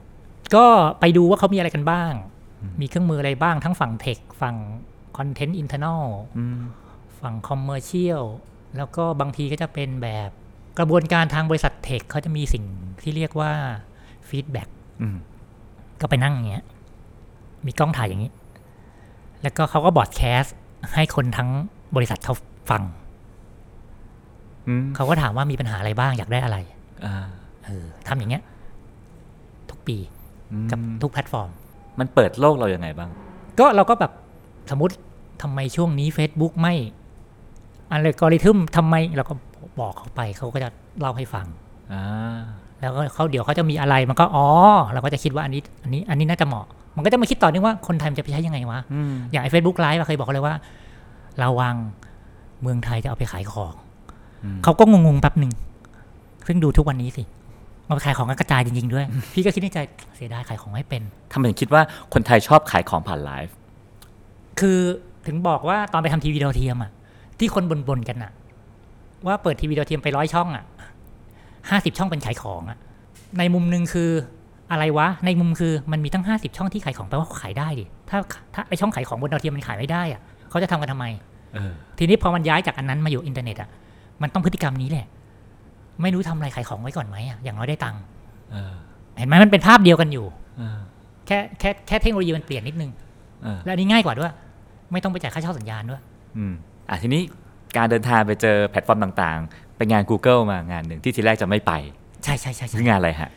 [0.55, 0.65] ก็
[0.99, 2.11] ไปดูว่าเขามีอะไรกันบ้าง
[2.81, 4.55] มีเครื่องมืออะไรบ้าง ทั้งฝั่ง tech ฝั่ง
[5.17, 6.03] content internal
[6.37, 6.59] อืม
[7.19, 8.23] ฝั่ง commercial
[8.77, 10.29] แล้วก็บางทีก็จะเป็นแบบ
[10.79, 12.63] กระบวนการทางบริษัท tech เขาจะมีสิ่ง
[13.01, 13.51] ที่เรียกว่า
[14.29, 14.67] feedback
[15.01, 15.17] อืม
[16.01, 16.65] ก็ไปนั่งอย่างเงี้ย
[17.65, 18.31] มีกล้องถ่ายอย่างนี้
[19.43, 20.55] แล้วก็เขาก็ broadcast
[20.93, 21.49] ให้คนทั้ง
[21.95, 22.33] บริษัทเขา
[22.69, 22.83] ฟัง
[24.67, 26.57] อืมเขาก็ถามว่ามีปัญหาอะไรบ้างอยากได้อะไร
[27.05, 27.15] อ่า
[27.65, 28.43] เออทำอย่างเงี้ย
[29.69, 29.97] ทุกปี
[30.51, 31.49] อืมกับทุกแพลตฟอร์ม
[31.99, 33.09] มันเปิดโลกเรายังไงบ้าง
[33.59, 34.11] ก็เราก็แบบ
[34.71, 34.93] สมมติ
[35.41, 36.75] ทำไมช่วงนี้ Facebook ไม่
[37.91, 39.33] อัลกอริทึมทำไมเราก็
[39.79, 40.69] บอกเขาไปเขาก็จะ
[40.99, 41.45] เล่าให้ฟัง
[41.93, 42.03] อ่า
[42.79, 44.47] แล้วก็เขาเดี๋ยวเขาจะมีอะไรมันก็อ๋อ
[44.93, 46.65] เราก็จะคิดว่าอันนี้ อันนี้ อันนี้น่าจะเหมาะ
[46.95, 50.55] มันก็จะมาคิดต่อเนื่องว่าคนไทยมันจะไปใช้ยังไงวะอืมอย่างไอ้เฟซบุ๊กไลฟ์เคยบอกเลยว่า
[51.43, 51.75] ระวัง
[52.61, 53.73] เมืองไทยจะเอาไปขายของ
[54.43, 55.51] อืมเขาก็งงๆแป๊บหนึ่ง
[56.47, 57.23] ซึ่งดูทุกวันนี้สิ
[57.85, 59.79] เอาไปขายของก็กระจายจริงๆด้วย พี่ก็คิดในใจ
[60.15, 61.01] เสียดายขายของไม่เป็น
[61.33, 61.81] ทำไมถึงคิดว่า
[62.13, 63.55] คนไทยชอบขายของผ่านไลฟ์
[64.59, 64.79] คือ
[65.27, 66.91] ถึงบอกว่าตอนไปทำทีวีดาวเทียมอะ
[67.39, 68.31] ที่คนบ่นๆกันอะ
[69.27, 70.63] ว่าเปิดทีวีดาวเทียมไปร้อยช่องอะ
[71.69, 72.77] ห้าสิบช่องเป็นขายของอะ
[73.39, 74.09] ในมุมหนึ่งคือ
[74.71, 78.17] อะไรวะ ในมุมคือมันมีตั้งห้าสิบช่องที่ขายของแปลว่าเขาขายได้ดิถ้า
[78.53, 81.05] ถ้าไอช่องขายของบนดาวเทียมมันขายไม่ได้อะเขาจะทำกันทำไม
[81.53, 83.69] เออทีนี้พอมันย้ายจากอันนั้นมาอยู่อินเทอร์เน็ตอะ
[84.21, 85.05] มันต้องพฤติกรรมนี้แหละ
[86.01, 88.01] ไม่รู้ทำอะไรขายของไว้ก่อนไหมอะอย่างน้อยได้ตังค์
[88.51, 88.73] เออ
[89.17, 90.25] เห็นไหมมันเป็นภาพเดียวกันอยู่
[90.57, 90.79] เออ
[91.27, 92.91] แค่แค่แค่เทคโนโลยีมันเปลี่ยนนิดนึง
[93.43, 94.31] เออและอันนี้ง่ายกว่าด้วย
[94.91, 96.01] ไม่ต้องไปจ่ายค่าเช่าสัญญาณด้วย
[96.37, 96.53] อืม
[96.89, 97.21] อะทีนี้
[97.77, 101.71] การเดินทางไปเจอแพลตฟอร์มต่างๆไปงาน Google มางานหนึ่งที่ทีแรกจะไม่ไป
[102.23, 103.29] ใช่ใช่ใช่ใช่คืองานอะไรฮะ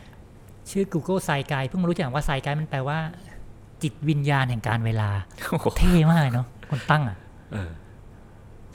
[0.69, 2.97] ชื่อ Google ไซไกเพิ่งมารู้จักว่าไซไกมันแปลว่า
[3.83, 5.09] จิตวิญญาณแห่งการเวลา
[5.49, 7.17] โอ้โห เท่มากเลยเนาะคนตั้งอะ
[7.53, 7.71] เออ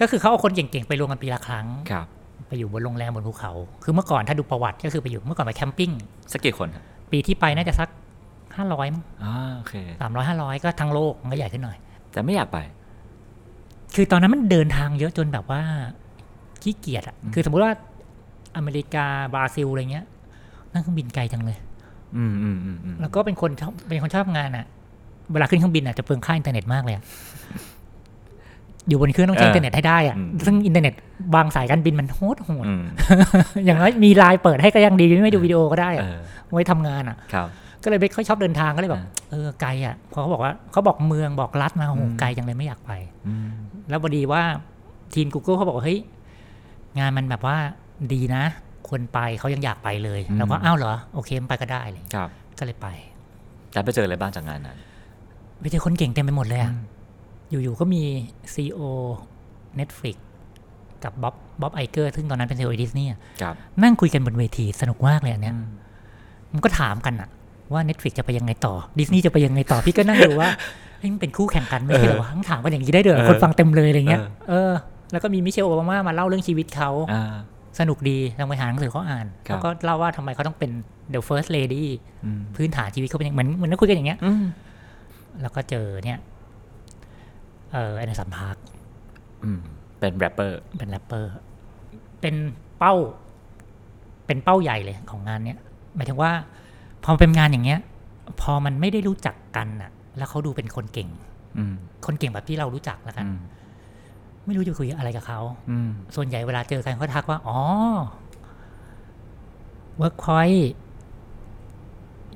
[0.01, 2.07] ก็คือเขาเอาคนเก่งๆ ไปรวมกันปีละครั้ง ครับ
[2.49, 3.53] ไปอยู่บนโรงแรมบนภูเขา
[3.85, 5.91] คือเมื่อก่อนถ้าดูประวัติก็คือไปอยู่เมื่อก่อนไปแคมปิ้ง
[6.33, 7.89] สักกี่คนฮะปีที่ไปน่าจะสัก
[8.57, 8.87] ห้าร้อย
[9.25, 11.79] อ่าโอเค สามร้อยห้าร้อยก็ทั้งโลกมันก็ใหญ่ขึ้นหน่อย
[12.17, 12.59] แต่ไม่อยากไป
[13.95, 15.63] คือตอนนั้นมันเดินทางเยอะจนแบบว่า
[16.63, 17.73] ขี้เกียจอะคือสมมุติว่า
[18.57, 20.05] อเมริกาบราซิลอะไรเงี้ย
[20.73, 21.59] นั่งเครื่องบินไกลจังเลย
[22.17, 24.67] อืมอืมอืมอืมแล้วก็เป็นคนชอบเป็นคนชอบงานอะ
[25.33, 27.05] เวลาขึ้นเครื่องบินอะจะเปลืองค่าอินเทอร์เน็ตมากเลยอะ
[28.89, 30.95] อยู่บนเครื่องต้องใช้อินเทอร์เน็ตให้ได้อะซึ่งอินเทอร์เน็ต
[31.35, 32.83] บางสายการบินมันโหดโหดอืม
[33.65, 37.49] อย่างน้อยมีไลน์เปิดให้ก็ยังดีไม่ดูวิดีโอก็ได้เออเอาไว้ทำงานอะครับ
[37.83, 42.93] ก็เลยไม่ค่อยชอบเดินทางก็เลยแบบอ่าเออไกลอะพอเขาบอกว่าเขาบอกเมืองบอกรัฐมาโอ้โหอืมไกลจังเลยไม่อยากไป
[43.29, 43.51] อืม
[43.89, 44.43] แล้วพอดีว่า
[45.15, 45.99] ทีม Google เขาบอกว่าเฮ้ย
[46.99, 47.57] งานมันแบบว่า
[48.13, 48.45] ดีนะ
[48.91, 52.89] คนไปเขายังอยากไปเลยแล้วก็อ้าวเหรอโอเคมันไปก็ได้เลยครับก็เลยไป
[53.73, 54.79] แล้วไปเจออะไรบ้างจากงานนั้น
[55.61, 56.73] ไปเจอคนเก่งเต็มไปหมดเลยอะ
[57.51, 58.03] อยู่ๆก็มี
[58.55, 58.81] CEO
[59.79, 60.17] Netflix
[61.05, 63.11] กับบ๊อบบ๊อบไอเกอร์ซึ่งตอนนั้นเป็น CEO ดิสนีย์
[63.43, 65.55] ครับนั่งคุยกันบนเวทีสนุกมากเลยอันเนี้ย
[66.53, 67.29] มันก็ถามกันอะ
[67.73, 70.49] ว่า Netflix จะไปยังไงต่อดิสนีย์จะไปยังไงต่อพี่ก็นั่งดูว่า
[70.99, 74.73] เฮ้ยมันเป็นคู่แข่งกันไม่ใช่เหรอวะต้องถามกันอย่างนี้ได้เด้อเออคนฟังเต็มเลยอะไรเงี้ยเออเออ
[75.13, 77.35] แล้วก็มีมิเชลโอบามามาเล่าเรื่องชีวิตเขาอ่า
[77.79, 80.71] สนุกดีลองไปหาหนังสือเขาอ่านครับแล้วก็เล่าว่าทำไมเขาต้องเป็น
[81.13, 81.85] the first lady
[82.25, 84.45] อืมพื้นฐานชีวิตเขาเป็นอย่างเหมือนเหมือนนักคุยกันอย่างเงี้ยอืม
[85.43, 86.19] แล้วก็เจอเนี่ย
[87.73, 88.57] เออ Anderson .Paak
[89.45, 89.59] อืม
[89.99, 91.31] เป็นแรปเปอร์เป็นแรปเปอร์
[92.21, 92.35] เป็น
[92.79, 92.95] เป้า
[94.27, 95.59] เป็นเป้าใหญ่เลยของงานเนี้ย
[95.97, 96.31] หมายถึงว่า
[97.07, 97.81] พอเป็นงานอย่างเงี้ย
[98.41, 101.09] พอมันไม่ได้รู้จักกันอะแล้วเขาดูเป็นคนเก่ง
[101.59, 101.75] อืม
[102.07, 103.39] คนเก่งแบบที่เรารู้จักแล้วกันอืม
[104.47, 105.41] ไม่รู้จะคุยอะไรกับเขา
[105.71, 107.59] อืมส่วนใหญ่เวลาเจอกันเขาทักว่า อ๋อ
[110.01, 110.65] Workpoint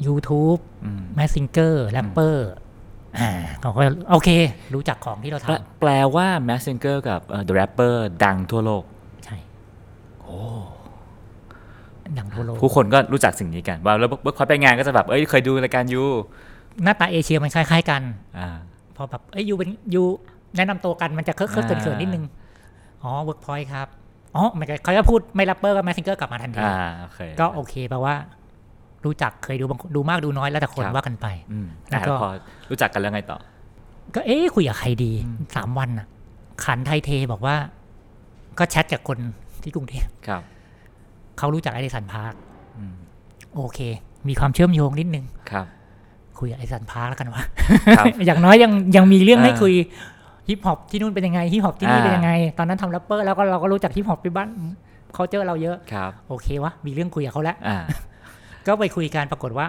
[0.06, 2.36] YouTube อืม Messenger Rapper
[3.18, 4.28] อ่าเขาก็โอเค
[4.74, 7.94] รู้จักของที่เราทแปลแปลว่า m a s s i n g e r กับเอ่อ The Rapper
[8.24, 9.36] ดังทั่วโลกำใช่
[10.22, 10.38] โอ้
[12.18, 16.02] ดังทั่วโลกผู้คนก็รู้จักสิ่งนี้กัน ว่าแล้วเบิร์กพอยไปงานก็จะแบบเอ้ยเคยดูรายการยู
[16.84, 18.02] หน้าตาเอเชียมันคล้ายๆกัน
[18.38, 18.48] อ่า
[18.96, 20.02] พอแบบเอ้ยยูเป็นยู
[20.56, 22.24] แนะนำตัวกันมันจะเคอะเคอะอ่าเขินๆนิดนึง
[23.02, 23.88] อ๋อ Workpoint ครับ
[24.36, 28.14] อ๋อมันก็เขาจะพูดไม่ Rapper กับ Messenger กลับมาทันทีอ่าโอเคก็โอเคแปลว่า
[29.04, 32.30] รู้จักเคยดูบางดูมากดูน้อยแล้วแต่คนครับว่ากันไปอืมแล้วก็อะพอ
[32.70, 33.38] รู้จักกันแล้วไงต่อ
[34.14, 35.12] ก็เอ๊ะคุยกับใครดี
[35.56, 36.06] สามวันน่ะ
[36.64, 37.56] ขันไทยเทบอกว่า
[38.58, 39.18] ก็แชทกับคน
[39.62, 40.42] ที่กรุงเทพครับ
[41.38, 42.32] เขารู้จักไอเดสันพาร์ค
[42.78, 42.94] อืม
[43.54, 43.78] โอเค
[44.28, 45.66] มีความเชื่อมโยงนิดนึงครับ
[46.38, 47.42] คุยกับ Anderson .Paak แล้วกันวะ
[47.98, 49.74] ครับอย่างน้อยยังยังมีเรื่องให้อ่าคุย
[50.48, 54.48] ฮิปฮอปที่นู่นเป็นยังไงฮิปฮอปที่นี่อ่าเป็นยังไง ตอนนั้นทำแรปเปอร์แล้วก็เราก็รู้จักฮิปฮอปที่บ้าน
[55.14, 57.78] เขาเจอเราเยอะครับโอเควะมีเรื่องคุยกับเขาแล้วอ่า
[58.66, 59.66] ก็ไปคุยกันปรากฏว่า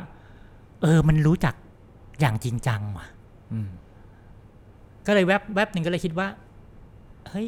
[0.82, 1.54] เออ มันรู้จัก
[2.20, 3.06] อย่างจริงจังว่ะ
[3.52, 3.68] อืม
[5.08, 6.28] ก็เลยแวบแวบหนึ่งก็เลยคิดว่า
[7.30, 7.48] เฮ้ย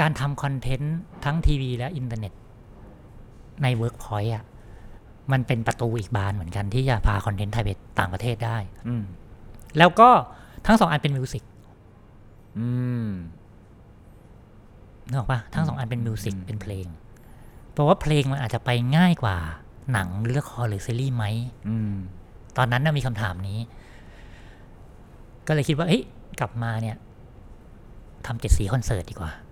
[0.00, 2.32] การทำคอนเทนต์ทั้งทีวีและอินเทอร์เน็ต
[3.62, 4.44] ใน Workpoint อะ
[5.32, 9.04] มันเป็นประตูอีกบานเหมือนกันที่จะพาคอนเทนต์ไทยไปต่างประเทศได้ อืม
[9.78, 10.08] แล้วก็
[10.66, 11.42] ทั้งสองอันเป็น music
[12.58, 12.68] อื
[13.06, 13.08] ม
[15.08, 16.86] นึกออกปะทั้งสองอันเป็น music อืมเป็นเพลง
[17.72, 19.36] เพราะว่าเพลงมันอาจจะไปง่ายกว่า
[19.92, 21.24] หนังหรือละครหรือซีรีส์ไหม
[21.68, 21.94] อืม
[22.56, 23.58] ตอนนั้นน่ะมีคำถามนี้
[25.46, 26.02] ก็เลยคิดว่าเฮ้ย
[26.40, 26.96] กลับมาเนี่ย
[28.26, 29.45] ทำเจ็ดสีคอนเสิร์ตดีกว่าอืม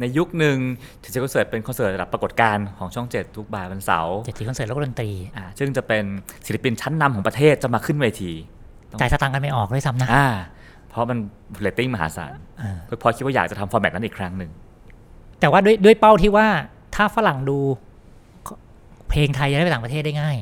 [0.00, 0.56] ในยุคหนึ่ง
[1.02, 6.04] เจ็ดสีคอนเสิร์ตเป็นคอนเสิร์ตระดับปรากฏการณ์ของช่องเจ็ดทุกบ่ายวันเสาร์เจ็ดสีคอนเสิร์ตแล้วก็ดนตรีอ่าซึ่งจะเป็น
[6.46, 8.32] ศิลปินชั้นนำของประเทศจะมาขึ้นเวที
[9.00, 10.26] จ่ายสตางค์กันไม่ออกด้วยซ้ำนะอ่า
[10.90, 11.18] เพราะมัน
[11.60, 14.50] เรตติ้งมหาศาลเออเพื่อพอคิดว่าอยากจะทำ format นั้นอีกครั้งหนึ่ง
[15.40, 16.48] แต่ว่าด้วยด้วยเป้าที่ว่า
[16.94, 17.58] ถ้าฝรั่งดู
[19.10, 20.36] เพลงไทยจะได้ไปต่างประเทศได้ง่าย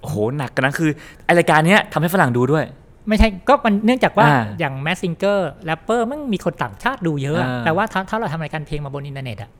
[0.00, 0.90] โอ้โหหนักกันนะคือ
[1.24, 2.64] ไอรายการเนี้ยทำให้ฝรั่งดูด้วย
[3.08, 9.50] ไม่ใช่ก็มันเนื่องจากว่าอ่าอย่าง Mask Singer Rapper มันมีคนต่างชาติดูเยอะอะอ่าแต่ว่าถ้าถ้าเราทำรายการเพลงมาบนอินเทอร์เน็ตอะ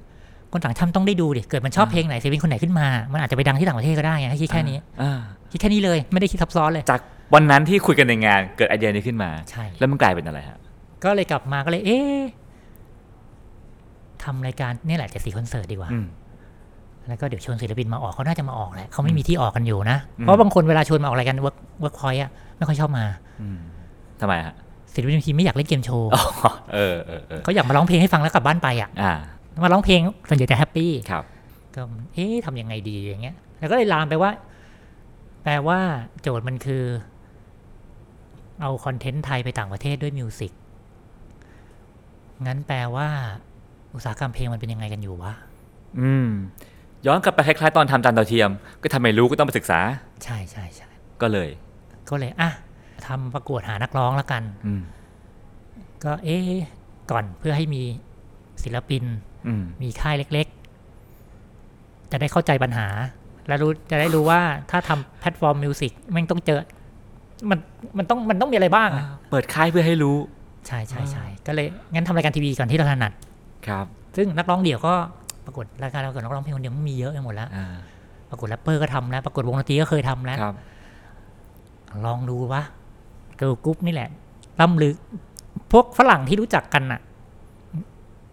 [0.52, 5.20] คนต่างชาติต้องได้ดูดิเกิดมันชอบเพลงไหนศิลปินคนไหนขึ้นมา มันอาจจะไปดังที่ต่างประเทศก็ได้ไงให้คิดแค่นี้อ่า
[5.50, 7.00] คิดแค่นี้เลยไม่ได้คิดซับซ้อนเลย จาก
[7.34, 10.58] วันนั้นที่คุยกันในงานเกิดไอเดียนี้ขึ้นมาใช่แล้วมันกลายเป็นอะไรฮะ
[11.04, 12.20] ก็เลยกลับมาก็เลย เอ๊ะ
[14.24, 16.06] ทำรายการเนี่ยแหละเจ็ดสีคอนเสิร์ตดีกว่าอืม
[17.08, 23.25] แล้วก็เดี๋ยวชวนศิลปินมาออกเขาน่าจะมาออกแหละเขาไม่มีที่ออกกันอยู่นะอืมเพราะบางคนเวลาชวนมาออกรายการ Work Workpoint อะไม่ค่อยชอบมาอืม
[24.20, 24.54] ทำไมฮะ
[24.92, 26.22] ศิลปินบางทีไม่อยากเล่นเกมโชว์อ๋อ
[26.74, 29.12] เออเออเออเขาอยากมาร้องเพลงให้ฟังแล้วกลับบ้านไปอะอ่า
[29.64, 31.24] มาร้องเพลงส่วนใหญ่จะ happy ครับ
[31.74, 31.82] ก็
[32.14, 34.30] เอ๊ะทำยังไงดีอย่างเงี้ย แล้วก็เลยลามไปว่า
[35.42, 35.78] แปลว่า
[36.20, 36.84] โจทย์มันคือ
[38.60, 40.52] เอาคอนเทนต์ไทยไปต่างประเทศด้วย music
[42.46, 43.08] งั้นแปลว่า
[43.94, 45.32] อุตสาหกรรมเพลงมันเป็นยังไงกันอยู่วะ
[46.00, 46.28] อืม
[47.06, 48.50] ย้อนกลับไปคล้ายๆตอนทำจานดาวเทียม
[48.82, 49.78] ก็ทำไม่รู้ก็ต้องไปศึกษา
[50.24, 50.88] ใช่ใช่ใช่
[51.22, 51.48] ก็เลย
[52.10, 52.50] ก็เลยอะ
[53.06, 54.82] ทำประกวดหานักร้องแล้วกันอืม
[56.04, 56.50] ก็เอ๊ะ
[57.10, 57.82] ก่อนเพื่อให้มี
[58.64, 59.02] ศิลปิน
[59.46, 60.46] อืมมีค่ายเล็ก
[61.28, 62.86] ๆ จะได้เข้าใจปัญหา
[63.46, 64.40] และรู้จะได้รู้ว่า
[64.70, 66.60] ถ้าทำแพลตฟอร์ม music แม่งต้องเจอ
[67.50, 67.58] มัน
[67.98, 70.16] มันต้องมันต้องมีอะไรบ้างอะเปิดค่ายเพื่อให้รู้
[70.66, 73.12] ใช่ใช่ใช่ก็เลยงั้นทำรายการทีวีก่อนที่เราถนัด
[73.66, 73.86] ครับ
[74.16, 74.94] ซึ่งนักร้องเดี่ยวก็
[75.46, 77.66] ประกวดรายการเราเกิดนักร้องเพลงคนเดียวมันมีเยอะไปหมดแล้วอ่า
[78.30, 80.54] ประกวดแรปเปอร์ก็ทำแล้วประกวดวงดนตรีก็เคยทำแล้วครับ
[82.06, 82.62] ลองดูวะ
[83.36, 84.10] เกิร์ลกรุ๊ปนี่แหละ
[84.60, 84.96] ล้ำลึก
[85.72, 87.00] พวกฝรั่งที่รู้จักกันน่ะ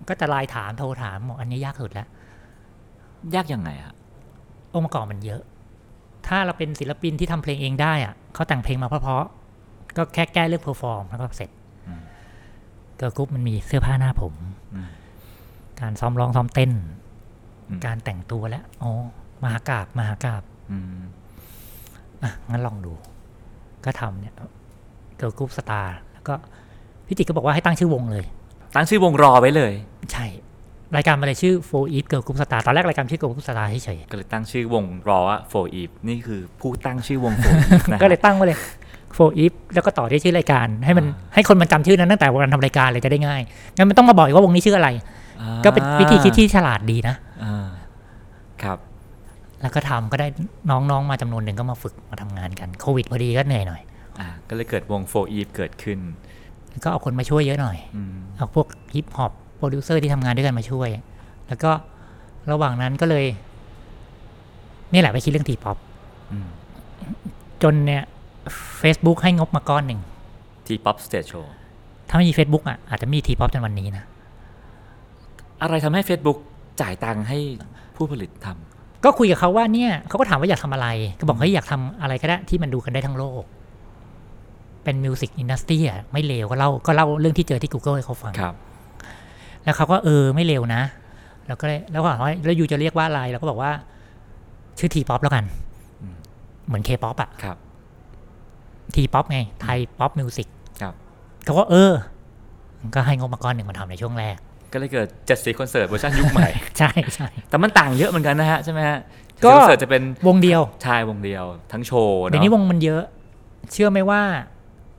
[0.07, 2.07] ก็จะไลน์ถามโทรถามบอกอันนี้ยากสุดแล้ว
[3.35, 3.95] ยากยังไงฮะ
[4.73, 5.41] องค์ประกอบมันเยอะ
[6.27, 11.49] ถ้าเราเป็นศิลปินที่ทำเพลงเองได้อะเขาแต่งเพลงมาเพราะๆก็แค่แก้เรื่อง perform แล้วก็เสร็จ
[11.87, 12.01] อืม
[12.97, 14.33] เกิร์ลกรุ๊ปมันมีเสื้อผ้าหน้าผม
[14.73, 14.89] อืม
[15.81, 16.71] การซ้อมร้องซ้อมเต้น
[17.69, 18.91] อืมการแต่งตัวและอ๋อ
[19.43, 21.01] มหากาพย์มหากาพย์อืม
[22.23, 22.93] อะงั้นลองดู
[23.85, 24.33] ก็ทำเนี่ย
[25.17, 26.34] Girl Group Starแล้วก็
[27.07, 28.26] พี่ติกก็บอกว่าให้ตั้งชื่อวงเลย
[28.76, 29.74] ตั้งชื่อวงรอไว้เลย
[30.11, 30.26] ใช่
[30.95, 37.86] รายการมาเลยชื่อ4 Eat Girl Group Star ตอนแรกรายการชื่อ Girl Group Star เฉยก็เลยตั้งชื่อวงรอว่า for eve นี่คือผู้ตั้งชื่อวง for eve
[37.91, 38.57] นะๆก็เลยตั้งมาเลย
[39.07, 43.41] 4 Eat แล้วก็ต่อด้วยชื่อรายการ ให้มันให้คนมันจำชื่อนั้นตั้งแต่วันทำรายการเลยจะได้ง่าย
[43.78, 44.89] งั้นมันต้องมาบอกอีกว่าวงนี้ชื่ออะไร
[45.41, 47.68] อ่าก็เป็นวิธีคิดที่ฉลาดดีนะ อ่า
[48.64, 48.78] ครับ
[49.61, 50.28] แล้วก็ทำก็ได้
[50.70, 53.82] น้องๆมาจำนวนหนึ่งก็มาฝึกมาทำงานกันโควิดพอดีก็เหนื่อยหน่อย
[54.20, 55.99] อ่าก็เลยเกิดวง for eve เกิดขึ้น
[56.84, 60.89] ก็เอาคนมาช่วยเยอะหน่อยอืมเอาพวกฮิปฮอปโปรดิวเซอร์ที่ทำงานด้วยกันมาช่วย
[61.47, 61.72] แล้วก็
[62.51, 63.26] ระหว่างนั้นก็เลย
[64.93, 65.77] นี่แหละไปคิดเรื่อง T-Pop
[66.32, 66.47] อืม
[67.64, 68.03] จนเนี่ย
[68.82, 69.99] Facebook ให้งบมาก้อนหนึ่ง
[70.67, 71.53] T-Pop Stage Show
[72.09, 74.03] ถ้าไม่มี Facebook อะอาจจะมี T-Pop จนวันนี้นะ
[75.61, 76.38] อะไรทำให้ Facebook
[76.82, 77.38] จ่ายตังค์ให้
[77.95, 80.88] ผู้ผลิตทำก็คุยกับเขาว่าเนี่ยเขาก็ถามว่าอยากทำอะไร
[81.20, 83.43] ก็บอกเฮ้ยอยากทำอะไรก็ได้ที่มันดูกันได้ทั้งโลก
[84.84, 88.53] เป็น music industry อะไม่เลวก็เล่าก็เล่าเรื่องที่เจอที่ Google ให้เขาฟังครับ
[89.63, 90.81] แล้วเขาก็เออไม่เลวนะ
[91.47, 93.71] แล้วก็เลยแล้วก็ถามว่าแล้ว you จะเรียกว่าอะไรเราก็บอกว่า
[94.79, 95.43] ชื่อ T-Pop แล้วกัน
[96.01, 96.15] อืม
[96.67, 97.57] เหมือนเคป๊อปอะครับ
[98.95, 100.47] T-Pop ไง Thai pop mu sic
[100.81, 100.93] ครับ
[101.45, 101.91] เขาก็เออ
[102.95, 104.38] ก็ให้งบมาก้อนหนึ่งมาทำในช่วงแรก
[104.71, 108.99] ก็เลยเกิดเจ็ดสีคอนเสิร์ตเวอร์ชันยุคใหม่ใช่ใช่แต่มันต่างเยอะเหมือนกันนะฮะใช่ไหมฮะ
[109.45, 113.03] ก็คอนเสิร์ตจะเป็นวงเดียวชายวงเดียว ทั้งโชว์เดี๋ยวนี้วเนาะงมันเยอะ
[113.71, 114.21] เชื่อไหมว่า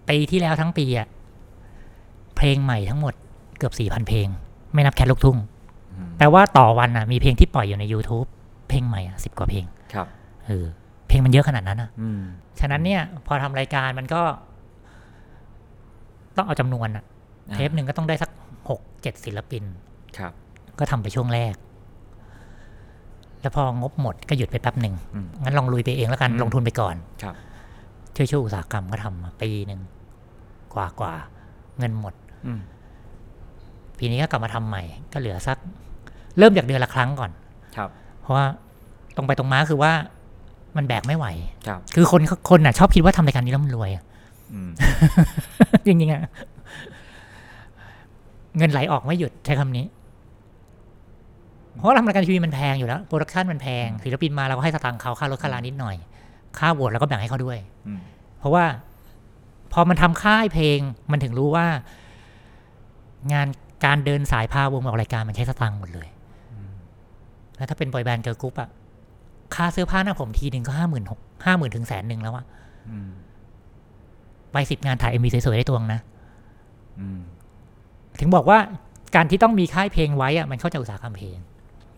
[0.09, 1.09] ปีที่แล้วทั้งปีอะ
[2.37, 3.15] เพลงใหม่ทั้งหมด
[3.59, 4.27] เกือบสี่พันเพลง
[4.73, 5.37] ไม่นับแคทลูกทุ่ง
[5.93, 8.27] อืมแปลว่าต่อวันอะมีเพลงที่ปล่อยอยู่ใน YouTube
[8.69, 10.07] เพลงใหม่อะสิบกว่าเพลงครับ
[10.47, 10.67] เออ
[11.09, 12.21] เพลงมันเยอะขนาดนั้นอะอืม
[12.61, 14.23] ฉะนั้นเนี่ย พอทำรายการมันก็
[16.37, 17.05] ต้องเอาจำนวนอะ
[17.53, 18.31] เทปหนึ่งก็ต้องได้สัก
[18.69, 19.65] หกเจ็ดศิลปิน
[20.19, 20.33] ครับ
[20.79, 21.55] ก็ทำไปช่วงแรก
[23.41, 27.35] แล้วพองบหมดก็หยุดไปแป๊บหนึ่งอืมงั้นลองลุยไปเองแล้วกันอืมลงทุนไปก่อน ครับ
[28.17, 29.81] ช่วยช่วยอุตสาหกรรมก็ทำมาปีหนึ่ง
[30.75, 31.13] กว่ากว่า
[31.79, 32.15] เงินหมด
[32.47, 32.61] อืม
[33.99, 35.59] ปีนี้ก็กลับมาทำใหม่ ก็เหลือสัก
[36.39, 37.31] เริ่มจากเดือนละครั้งก่อน
[37.77, 38.45] ครับ เพราะว่า
[39.17, 39.93] ตรงไปตรงมาคือว่า
[40.77, 41.27] มันแบกไม่ไหว
[41.67, 42.21] ครับ คือคน
[42.51, 44.05] คนน่ะ ชอบคิดว่าทำรายการนี้แล้วมันรวยอะ
[44.53, 44.71] อืม
[45.87, 46.23] จริงๆอะ
[48.57, 49.85] เงินไหลออกไม่หยุดใช้คำนี้
[51.77, 55.97] เพราะว่าทำรายการทีวีมันแพงอยู่แล้ว production มันแพงศิลปินมาเราก็ให้สตางค์เขาค่ารถค่าลานิดหน่อย
[56.59, 58.01] ค่าโหวตเราก็แบ่งให้เขาด้วยอืม
[58.39, 58.65] เพราะว่า
[59.75, 60.79] พอมันทำค่ายเพลง
[61.11, 61.67] มันถึงรู้ว่า
[63.33, 63.47] งาน
[63.85, 66.09] การเดินสายพาวงออกรายการมันใช้สตางค์หมดเลย
[67.57, 68.69] แล้วถ้าเป็นบอยแบนด์เกิร์ลกรุ๊ปอะ
[69.55, 72.45] ค่าเสื้อผ้าหน้าผมทีหนึ่งก็ห้าหมื่นหกห้าหมื่นถึงแสนหนึ่งแล้วอะ
[72.91, 73.11] อืม
[74.53, 76.01] ไปสิบงานถ่าย MVสวยๆได้ตัวงนะ
[77.01, 77.21] อืม
[78.21, 78.59] ถึงบอกว่า
[79.15, 81.39] การที่ต้องมีค่ายเพลงไว้อะมันเข้าใจอุตสาหกรรมเพลง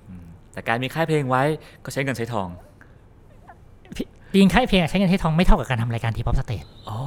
[0.08, 1.42] อืมแต่การมีค่ายเพลงไว้
[1.84, 2.48] ก็ใช้เงินใช้ทอง
[4.32, 7.00] ปีนค่ายเพลงอะใช้เงินใช้ทองไม่เท่ากับการทำรายการ T-Pop Stage อ๋อ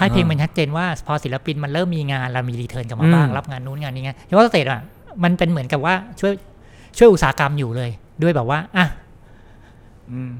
[0.00, 4.80] ค่ายเพลงอ่ามัมันชัดเจนว่าพอศิลปินมันเริ่มมีงานเรามี return กลับมาบ้างอืมรับงานนู้นงานนี้ไง T-Pop Stage อะ
[5.24, 6.32] มันเป็นเหมือนกับว่าช่วย
[6.98, 7.90] ช่วยอุตสาหกรรมอยู่เลย
[8.22, 8.86] ด้วยแบบว่าอะ
[10.12, 10.32] อืม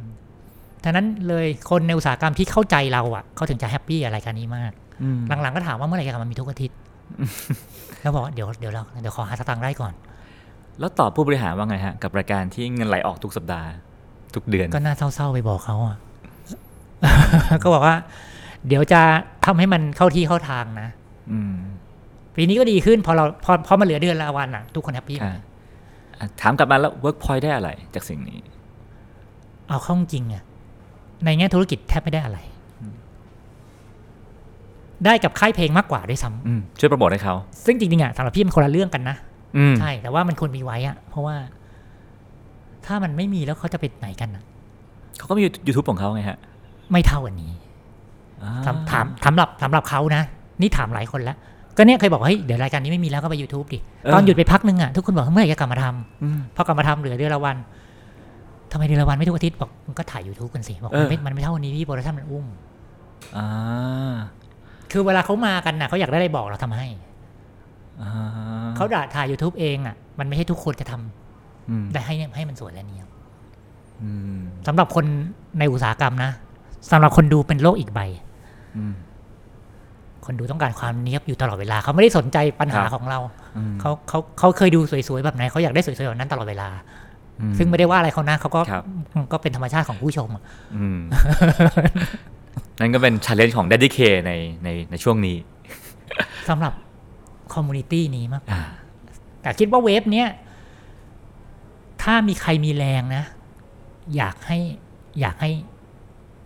[0.85, 6.77] ฉะนั้นเลยคนในอุตสาหกรรมที่เข้าใจเราอะเขาถึงจะ happy กับรายการนี้มากอืมหลังๆก็ถามว่าเมื่อไหร่จะกลับมามีทุกอาทิตย์
[8.01, 9.93] แล้วบอกว่าเดี๋ยวเดี๋ยวเราเดี๋ยวขอหาสตางค์ได้ก่อน
[10.79, 13.69] แล้วตอบผู้บริหารว่าไงฮะ กับรายการที่เงินไหลออกทุกสัปดาห์
[14.35, 15.97] ทุกเดือน ก็น่าเศร้าๆไปบอกเขาอะ
[17.63, 17.97] ก็บอกว่า
[18.69, 19.01] เดี๋ยวจะ
[19.45, 20.89] ทำให้มันเข้าที่เข้าทางนะ
[21.33, 21.55] อืม
[22.37, 25.41] ปีนี้ก็ดีขึ้นพอเราพอพอมาเหลือเดือนละวันอะ ทุกคน happy หมด
[26.19, 28.39] อะถามกลับมาแล้ว Workpoint ได้อะไรจากสิ่งนี้
[29.69, 30.43] เอาเข้าจริงอะ
[31.25, 32.39] ในแง่ธุรกิจแทบไม่ได้อะไร
[35.05, 37.35] ได้กับค่ายเพลงมากกว่าด้วยซ้ำอืมช่วยโปรโมทให้เขา
[37.65, 39.17] ซึ่งจริงๆอะสำหรับพี่มันคนละเรื่องกันนะ
[39.57, 41.37] อืมใช่ แต่ว่ามันควรมีไว้อะ เพราะว่า
[42.87, 44.43] ถ้ามันไม่มีแล้วเขาจะไปไหนกันอะ
[45.19, 46.39] เขาก็มี YouTube ของเขาไงฮะ
[46.93, 47.53] ไม่เท่าอันนี้
[48.43, 50.23] อ่าถามถามสำหรับสำหรับเขานะ
[50.61, 51.37] นี่ถามหลายคนแล้ว
[51.77, 53.79] ก็เนี่ยเคยบอกว่าเฮ้ยเดี๋ยวรายการนี้ไม่มีแล้วก็ไป YouTube ดิ
[54.13, 57.57] ตอนหยุดไปพักนึงอะทุกคนบอกเมื่อไหร่จะกลับมาทำอืมพอกลับมาทำเหลือเดือนละวัน
[58.73, 62.47] ทำไมเดือนละวันไม่ทุกอาทิตย์บอกมันก็ถ่าย YouTube กันสิบอกเออมันไม่มันไม่เท่าวันนี้พี่ production มันอุ้ม
[63.37, 63.47] อ่า
[64.93, 66.87] คือเวลาเขามากันน่ะเขาอยากได้อะไรบอกเราทำให้
[68.03, 68.11] อ่า
[68.77, 73.09] เขาด่าถ่าย YouTube เองอะ มันไม่ใช่ทุกคนจะทำอืมได้ให้ให้มันสวยและเนียบ
[74.03, 75.05] อืมสำหรับคน
[75.59, 76.31] ในอุตสาหกรรมนะ
[76.91, 78.30] สำหรับคนดูเป็นโลกอีกใบอืม
[80.25, 83.19] คนดูต้องการความเนียบอยู่ตลอดเวลา เขาไม่ได้สนใจปัญหาครับของเรา
[83.57, 86.69] อืมเขาเขาเขาเคยดูสวยๆแบบไหนเขาอยากได้สวยๆแบบนั้นตลอดเวลา
[87.41, 88.85] อืมซึ่งไม่ได้ว่าอะไรเขานะเขาก็ครับ
[89.33, 90.43] ก็เป็นธรรมชาติของผู้ชมอะ
[90.77, 90.99] อืม
[92.81, 94.33] นั่นก็เป็นช l เลนจ์ของ Daddy K ใน
[94.65, 95.37] ในในช่วงนี้
[96.49, 96.73] สำหรับ
[97.55, 98.63] community นี้มากอ่า
[99.43, 100.29] แต่คิดว่า wave เนี้ย
[102.03, 103.25] ถ้ามีใครมีแรงนะ
[104.17, 104.59] อยากให้
[105.21, 105.51] อยากให้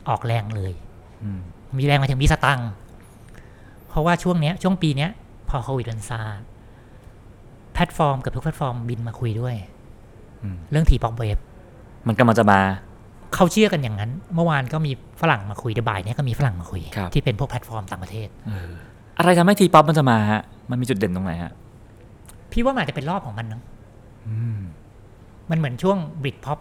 [0.08, 0.72] ออกแรงเลย
[1.24, 1.30] อื
[1.74, 2.70] มมีแรงหมายถึงมีสตังค์
[3.88, 5.10] เพราะว่าช่วงเนี้ยช่วงปีเนี้ย
[5.48, 6.20] พอโควิดมันซา
[7.74, 9.54] แพลตฟอร์มเกือบทุกแพลตฟอร์มบินมาคุยด้วย
[10.42, 11.38] อืมเรื่อง T-Pop wave
[12.06, 12.60] มันกำลังจะมา
[13.34, 18.28] เขาเชื่อกันอย่างนั้น เมื่อวานก็มีฝรั่งมาคุยเดบ่ายเนี้ยก็มีฝรั่งมาคุยครับที่เป็นพวกแพลตฟอร์มต่างประเทศ
[19.18, 21.52] อะไรทำให้ T-Pop มันจะมาฮะมันมีจุดเด่นตรงไหนฮะ
[22.50, 23.60] พี่ว่ามันอาจจะเป็นรอบของมันนะ
[24.28, 24.60] อืม
[25.50, 26.58] มันเหมือนช่วง Britpop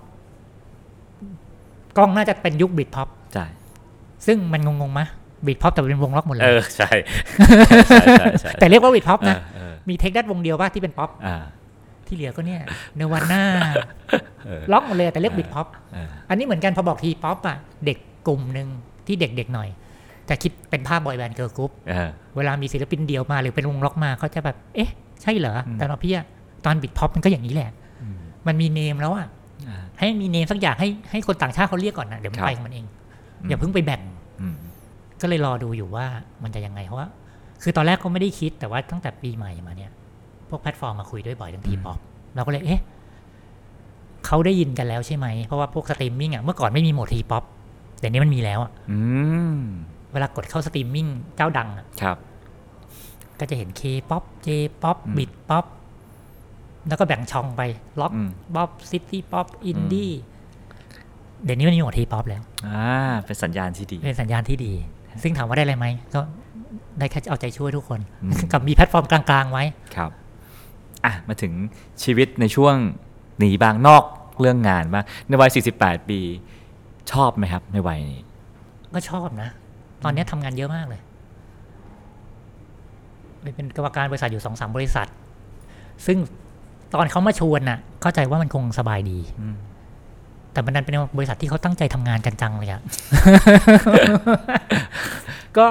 [1.97, 3.45] กล้องน่าจะเป็นยุค Britpop ใช่
[4.25, 5.07] ซึ่งมันงงๆมะ
[5.45, 6.89] Britpop แต่เป็นวงล็อกหมดเลยเออใช่
[7.89, 11.37] ใช่ใช่ใช่แต่เรียกว่า Britpop นะเออเออมี Take That วงเดียวป่ะที่เป็นป๊อปอ่า
[12.07, 12.61] ที่เหลือก็เนี่ย
[12.95, 13.43] Nirvana
[14.45, 17.97] เออร็อกหมดเลยแต่เรียก Britpop เออันนี้เหมือนกันพอบอก T-POP อะเด็ก
[18.27, 18.67] กลุ่มหนึ่ง
[19.07, 19.69] ที่เด็กๆหน่อย
[20.29, 24.89] จะคิดเป็นภาพบอยแบนด์เกิร์ลกรุ๊ปเออเวลามีศิลปินเดียวมาหรือเป็นวงร็อกมาเขาจะแบบ เอ๊ะ
[25.21, 26.25] ใช่เหรออืมแต่เราพี่อะ
[26.65, 27.71] ตอน Britpop มันก็อย่างนี้แหละ
[28.01, 28.17] อืม
[28.47, 29.27] มันมี name แล้วอะ
[29.67, 32.85] อ่าให้มี name สักอย่างให้ให้คนต่างชาติเขาเรียกก่อนนะเดี๋ยวมันครับไปของมันเอง
[33.47, 34.01] อย่าเพิ่งไปแบ่ง
[34.41, 34.55] อืม
[35.21, 36.05] ก็เลยรอดูอยู่ว่า
[36.43, 37.07] มันจะยังไงเพราะว่า
[37.63, 39.91] คือตอนแรกก็ไม่ได้คิดแต่ว่าตั้งแต่ปีใหม่มาเนี่ย
[40.49, 41.97] พวกแพลตฟอร์มมาคุยด้วยบ่อยเรื่อง T-POP
[42.35, 42.81] เราก็เลยเอ๊ะ
[44.25, 47.43] เขาได้ยินกันแล้วใช่ไหม เพราะว่าพวกสตรีมมิ่งอะเมื่อก่อนไม่มีโหมด T-POP
[47.99, 48.99] แต่นี้มันมีแล้วอะอื
[49.55, 49.57] ม
[50.13, 52.17] เวลากดเข้าสตรีมมิ่งเจ้าดังอะครับ
[53.39, 55.65] ก็จะเห็น K-POP J-POP อืม Britpop
[56.87, 57.61] แล้วก็แบ่งช่องไป
[58.01, 60.11] ร็อกอืมป๊อป city pop อินดี้
[61.45, 62.89] เดี๋ยวนี้มันมีโหมด T-POPแล้วอ่า
[63.25, 64.73] เป็นสัญญาณที่ดี เป็นสัญญาณที่ดี
[65.23, 66.21] ซึ่งถามว่าได้อะไรไหมก็
[66.99, 69.63] ได้แค่เอาใจช่วยทุกคนอืมกับมีแพลตฟอร์มกลางๆไว้
[69.95, 70.11] ครับ
[71.05, 71.53] อะมาถึง
[72.03, 72.75] ชีวิตในช่วง
[73.39, 74.03] หนีบางนอก
[74.39, 76.19] เรื่องงานบ้างในวัย 48 ปี
[77.11, 78.21] ชอบไหมครับ ในวัยนี้
[78.93, 79.49] ก็ชอบนะ
[80.03, 81.01] ตอนนี้ทำงานเยอะมากเลย
[83.55, 85.07] เป็นกรรมการบริษัทอยู่สองสามบริษัท
[86.05, 86.17] ซึ่ง
[86.93, 89.55] ตอนเขามาชวนน่ะ เข้าใจว่ามันคงสบายดีอืม
[90.53, 92.81] แต่มันดันเป็นบริษัทที่เขาตั้งใจทำงานกันจังเลยอะ
[95.57, 95.65] ก็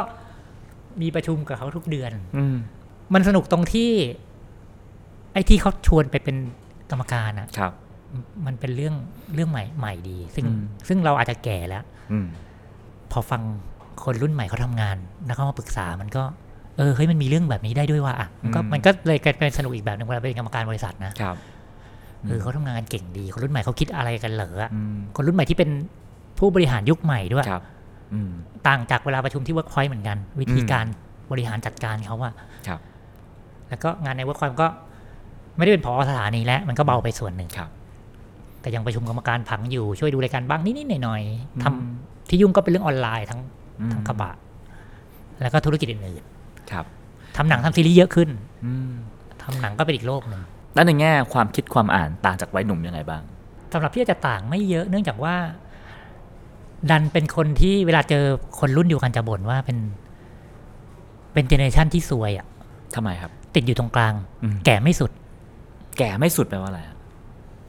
[1.00, 2.56] มีประชุมกับเขาทุกเดือน อืม
[3.14, 3.90] มันสนุกตรงที่
[5.32, 6.36] ไอ้ที่เขาชวนไปเป็น
[6.90, 7.72] กรรมการอะครับ
[8.46, 8.94] มันเป็นเรื่อง
[9.34, 12.26] เรื่องใหม่ใหม่ดี ซึ่งอืมซึ่งเราอาจจะแก่แล้วอืม
[13.12, 13.42] พอฟัง
[14.04, 16.22] คนรุ่นใหม่เขาทำงาน แล้วเขามาปรึกษามันก็
[16.78, 21.36] เออเฮ้ยมันมีเรื่องแบบนี้ได้ด้วยว่ะอะมันก็อืมมันก็เลยกลายเป็นสนุกอีกแบบหนึ่งเวลาเป็นกรรมการบริษัทนะครับ
[22.26, 25.70] เออเขาทำงานเก่งดี คนรุ่นใหม่เขาคิดอะไรกันเหรออะอืมคนรุ่นใหม่ที่เป็น
[26.38, 27.62] ผู้บริหารยุคใหม่ด้วยครับ
[28.14, 28.30] อืม
[28.68, 30.84] ต่างจากเวลาประชุมที่เวิร์กพอยต์เหมือนกัน วิธีการ
[31.30, 32.34] บริหารจัดการเขาอะ
[32.66, 32.80] ครับ
[33.68, 34.68] แล้วก็งานในเวิร์กพอยต์ก็
[35.56, 37.70] ไม่ได้เป็นผอ.สถานีแล้วมันก็เบาไปส่วนหนึ่งครับ
[38.60, 41.92] แต่ยังประชุมกรรมการผังอยู่ช่วยดูรายการบ้างนิดๆหน่อยๆทำอืม
[42.28, 43.40] ที่ยุ่งก็เป็นเรื่องออนไลน์ทั้ง
[43.80, 44.32] อืมทั้งกระบะ
[45.42, 46.24] แล้วก็ธุรกิจอื่น
[46.70, 48.28] ครับๆทำหนังทำซีรีส์เยอะขึ้น
[48.66, 48.92] อืม
[49.42, 50.42] ทำหนังก็เป็นอีกโลกหนึ่ง
[50.74, 53.22] แล้วในแง่ความคิดความอ่านต่างจากวัยหนุ่มยังไงบ้าง
[53.72, 55.34] สำหรับพี่อาจจะต่างไม่เยอะเนื่องจากว่า
[56.90, 58.24] ดันเป็นคนที่เวลาเจอ
[58.58, 59.78] คนรุ่นเดียวกันจะบ่นว่าเป็น
[61.32, 62.46] เป็นเจเนอเรชันที่ซวยอะ
[62.94, 65.10] ทำไมครับ ติดอยู่ตรงกลางอืมแก่ไม่สุด
[65.98, 66.96] แก่ไม่สุดแปลว่าอะไรครับ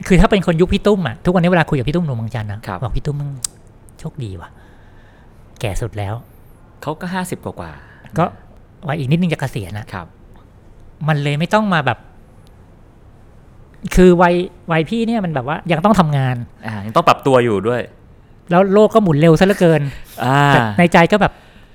[0.07, 3.31] คือถ้าเป็นคนยุคพี่ตุ้มอะทุกวันนี้เวลาคุยกับพี่ตุ้มหนุ่มเมืองจันทร์นะครับบอกพี่ตุ้มมึง
[3.99, 4.49] โชคดีว่ะ
[5.61, 6.13] แก่สุดแล้ว
[6.81, 7.71] เขาก็ห้าสิบกว่า
[8.17, 8.25] ก็
[8.87, 10.07] วัยอีกนิดนึงจะเกษียณนะๆครับ
[11.07, 11.99] มันเลยไม่ต้องมาแบบ
[13.95, 14.35] คือวัย
[14.71, 17.81] วัยพี่เนี่ยมันแบบว่ายังต้องทำงานอ่ายังต้องปรับตัวอยู่ด้วย
[18.51, 19.81] แล้วโลกก็หมุนเร็วซะเหลือเกิน
[20.23, 21.33] อ่าแต่ในใจก็แบบ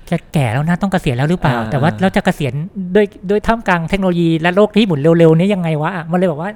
[0.09, 2.53] จะแก่แล้วนะต้องเกษียณแล้วหรือเปล่าอ่า แต่ว่าเราจะเกษียณ
[2.95, 6.49] ด้วยด้วยท่ามกลางเทคโนโลยีและโลกที่หมุนเร็วๆนี้ยังไงวะมันเลยบอกว่า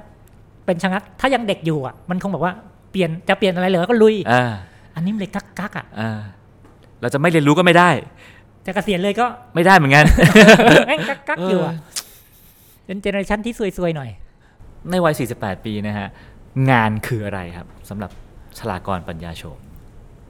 [0.66, 2.52] เป็นชะงักถ้ายังเด็กอยู่อะ มันคงบอกว่า
[2.90, 4.44] เปลี่ยนจะเปลี่ยนอะไรเหรอก็ลุยอ่า
[4.94, 6.20] อันนี้มันเลยกักกักๆอะอ่า
[7.00, 7.90] เราจะไม่เรียนรู้ก็ไม่ได้
[8.66, 10.04] จะเกษียณเลยก็ไม่ได้เหมือนกัน
[10.86, 11.74] แม่งกักกักๆอยู่อะ
[12.86, 14.10] เป็นเจเนอเรชันที่ซวยๆหน่อย
[14.90, 16.08] ในวัย 48 ปีนะฮะ
[16.70, 18.10] งานคืออะไรครับสำหรับ
[18.58, 19.58] ชลากรปัญญาโชม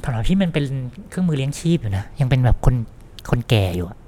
[0.04, 0.64] สำหรับพี่มันเป็น
[1.10, 2.74] เครื่องมือเลี้ยงชีพอยู่นะ ยังเป็นแบบคน
[3.30, 3.98] คนแก่อยู่อะ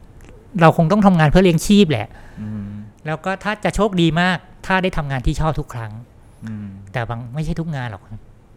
[0.61, 2.09] เราคงต้องทำงานเพื่อเลี้ยงชีพแหละ
[2.41, 2.67] อืม
[3.07, 5.93] แล้วก็ถ้าจะโชคดีมาก ถ้าได้ทำงานที่ชอบทุกครั้ง
[6.47, 8.03] อืมแต่บางไม่ใช่ทุกงานหรอก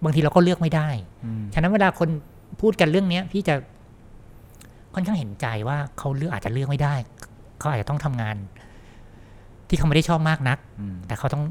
[0.04, 0.90] บางทีเราก็เลือกไม่ได้
[1.26, 2.10] อืมฉะนั้นเวลาคน
[2.62, 3.56] พูดกันเรื่องเนี้ย พี่จะ
[4.94, 6.96] ค่อนข้างเห็นใจว่าเขาเลือกอาจจะเลือกไม่ได้
[7.60, 8.36] เขาอาจจะต้องทำงาน
[9.70, 11.44] ที่เขาไม่ได้ชอบมากนัก อืมแต่เขาต้อง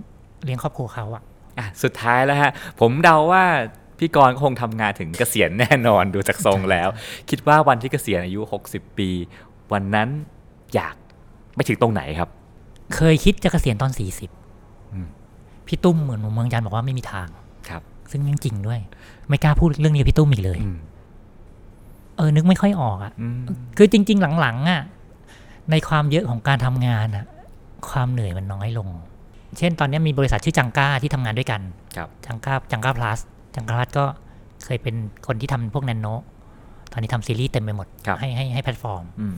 [0.45, 1.23] เลี้ยงครอบครัวเขาอะ
[1.59, 3.45] อะสุดท้ายแล้วฮะ ผมเดาว่า
[3.99, 6.89] พี่กรณ์ก็คงทำงานถึงเกษียณแน่นอนดูจากทรงแล้ว
[7.31, 9.11] คิดว่าวันที่เกษียณอายุ 60 ปี
[9.73, 10.09] วันนั้น
[10.75, 10.95] อยาก
[11.55, 12.29] ไปถึงตรงไหนครับ
[12.95, 14.31] เคยคิดจะเกษียณตอนสี่สิบ
[14.93, 15.09] อืม
[15.67, 17.29] พี่ตุ้มเหมือนเมืองจันทร์บอกว่าไม่มีทาง
[17.69, 18.81] ครับ ซึ่งยังจริงด้วย
[19.29, 20.79] ไม่กล้าพูดเรื่องนี้กับพี่ตุ้มอีกเลยอืม
[22.17, 23.41] เออนึกไม่ค่อยออกอะ่ะอืม
[23.77, 24.83] คือจริง ๆ หลังๆอะ่ะ
[25.71, 27.25] ในความเยอะของการทำงานอะ่ะ
[27.91, 28.89] ความเหนื่อยมันน้อยลง
[29.59, 31.61] เช่นตอนนี้มีบริษัทชื่อจังก้าที่ทำงานด้วยกัน
[31.97, 33.19] ครับจังก้าจังก้าพลัส
[33.55, 34.05] จังก้าพลัสก็
[34.65, 34.95] เคยเป็น
[35.27, 36.07] คนที่ทำพวกแนนโน
[36.93, 39.35] ตอนนี้ทำซีรีส์เต็มไปหมดครับให้ให้ให้แพลตฟอร์มอืม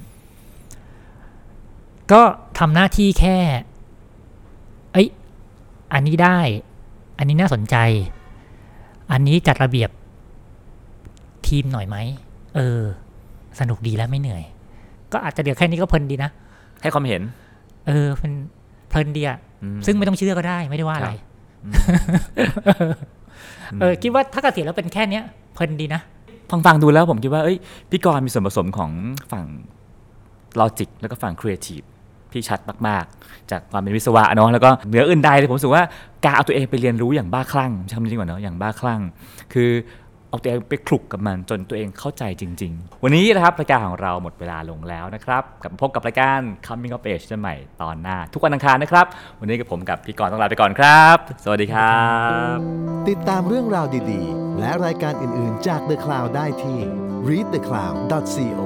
[2.12, 2.22] ก็
[2.58, 3.36] ทำหน้าที่แค่
[4.92, 5.08] เอ้ย
[5.92, 6.38] อันนี้ได้
[7.18, 7.76] อันนี้น่าสนใจ
[9.12, 9.90] อันนี้จัดระเบียบ
[11.46, 11.96] ทีมหน่อยไหม
[12.56, 12.80] เออ
[13.60, 14.42] สนุกดีแล้วไม่เหนื่อย
[15.12, 16.30] ก็อาจจะเดี๋ยวแค่นี้ก็เพลินดีนะ
[16.82, 17.22] ให้ความเห็น
[17.86, 18.32] เออเป็น
[18.90, 22.78] เพลินดีอะอืมซึ่งไม่ต้องเชื่อก็ได้ไม่ได้ว่าอะไรครับ
[23.80, 25.24] เออคิดว่าถ้าเกษียณแล้วเป็นแค่เนี้ย
[25.54, 26.00] เพลินดีนะ
[26.50, 27.56] ฟังฟังๆดูแล้วผมคิดว่าเอ้ย
[27.90, 28.90] พี่กรณ์มีส่วนผสมของ
[29.32, 29.44] ฝั่ง
[30.58, 31.82] logic แล้วก็ฝั่งครีเอทีฟ
[32.32, 35.82] ที่ชัดมาก ๆ จากความเป็นวิศวะเนาะแล้วก็เหนืออื่นใดเลยผมรู้สึกว่า
[36.24, 39.00] การเอาตัวเองไปเรียนรู้อย่างบ้าคลั่งใช้คำนี้ดีกว่าเนาะอย่างบ้าคลั่ง
[39.52, 39.70] คือ
[40.30, 49.06] เอาตัวเองไปคลุกกับมันจนตัวเองเข้าใจจริง ๆ วันนี้นะครับรายการของเราหมดเวลาลงแล้วนะครับกลับมาพบกับรายการ Coming of Age ใหม่ตอนหน้า ทุกวันอังคารนะครับ
[49.40, 52.04] วันนี้กับผมกับพี่กรณ์ต้องลาไปก่อนครับ สวัสดีครั
[52.54, 52.56] บ
[53.08, 56.78] ติดตามเรื่องราวดีๆ และรายการอื่นๆจาก The Cloud ได้ที่
[57.28, 58.60] readthecloud.co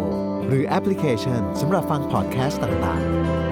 [0.48, 3.43] หรือแอปพลิเคชันสำหรับฟังพอดแคสต์ต่างๆ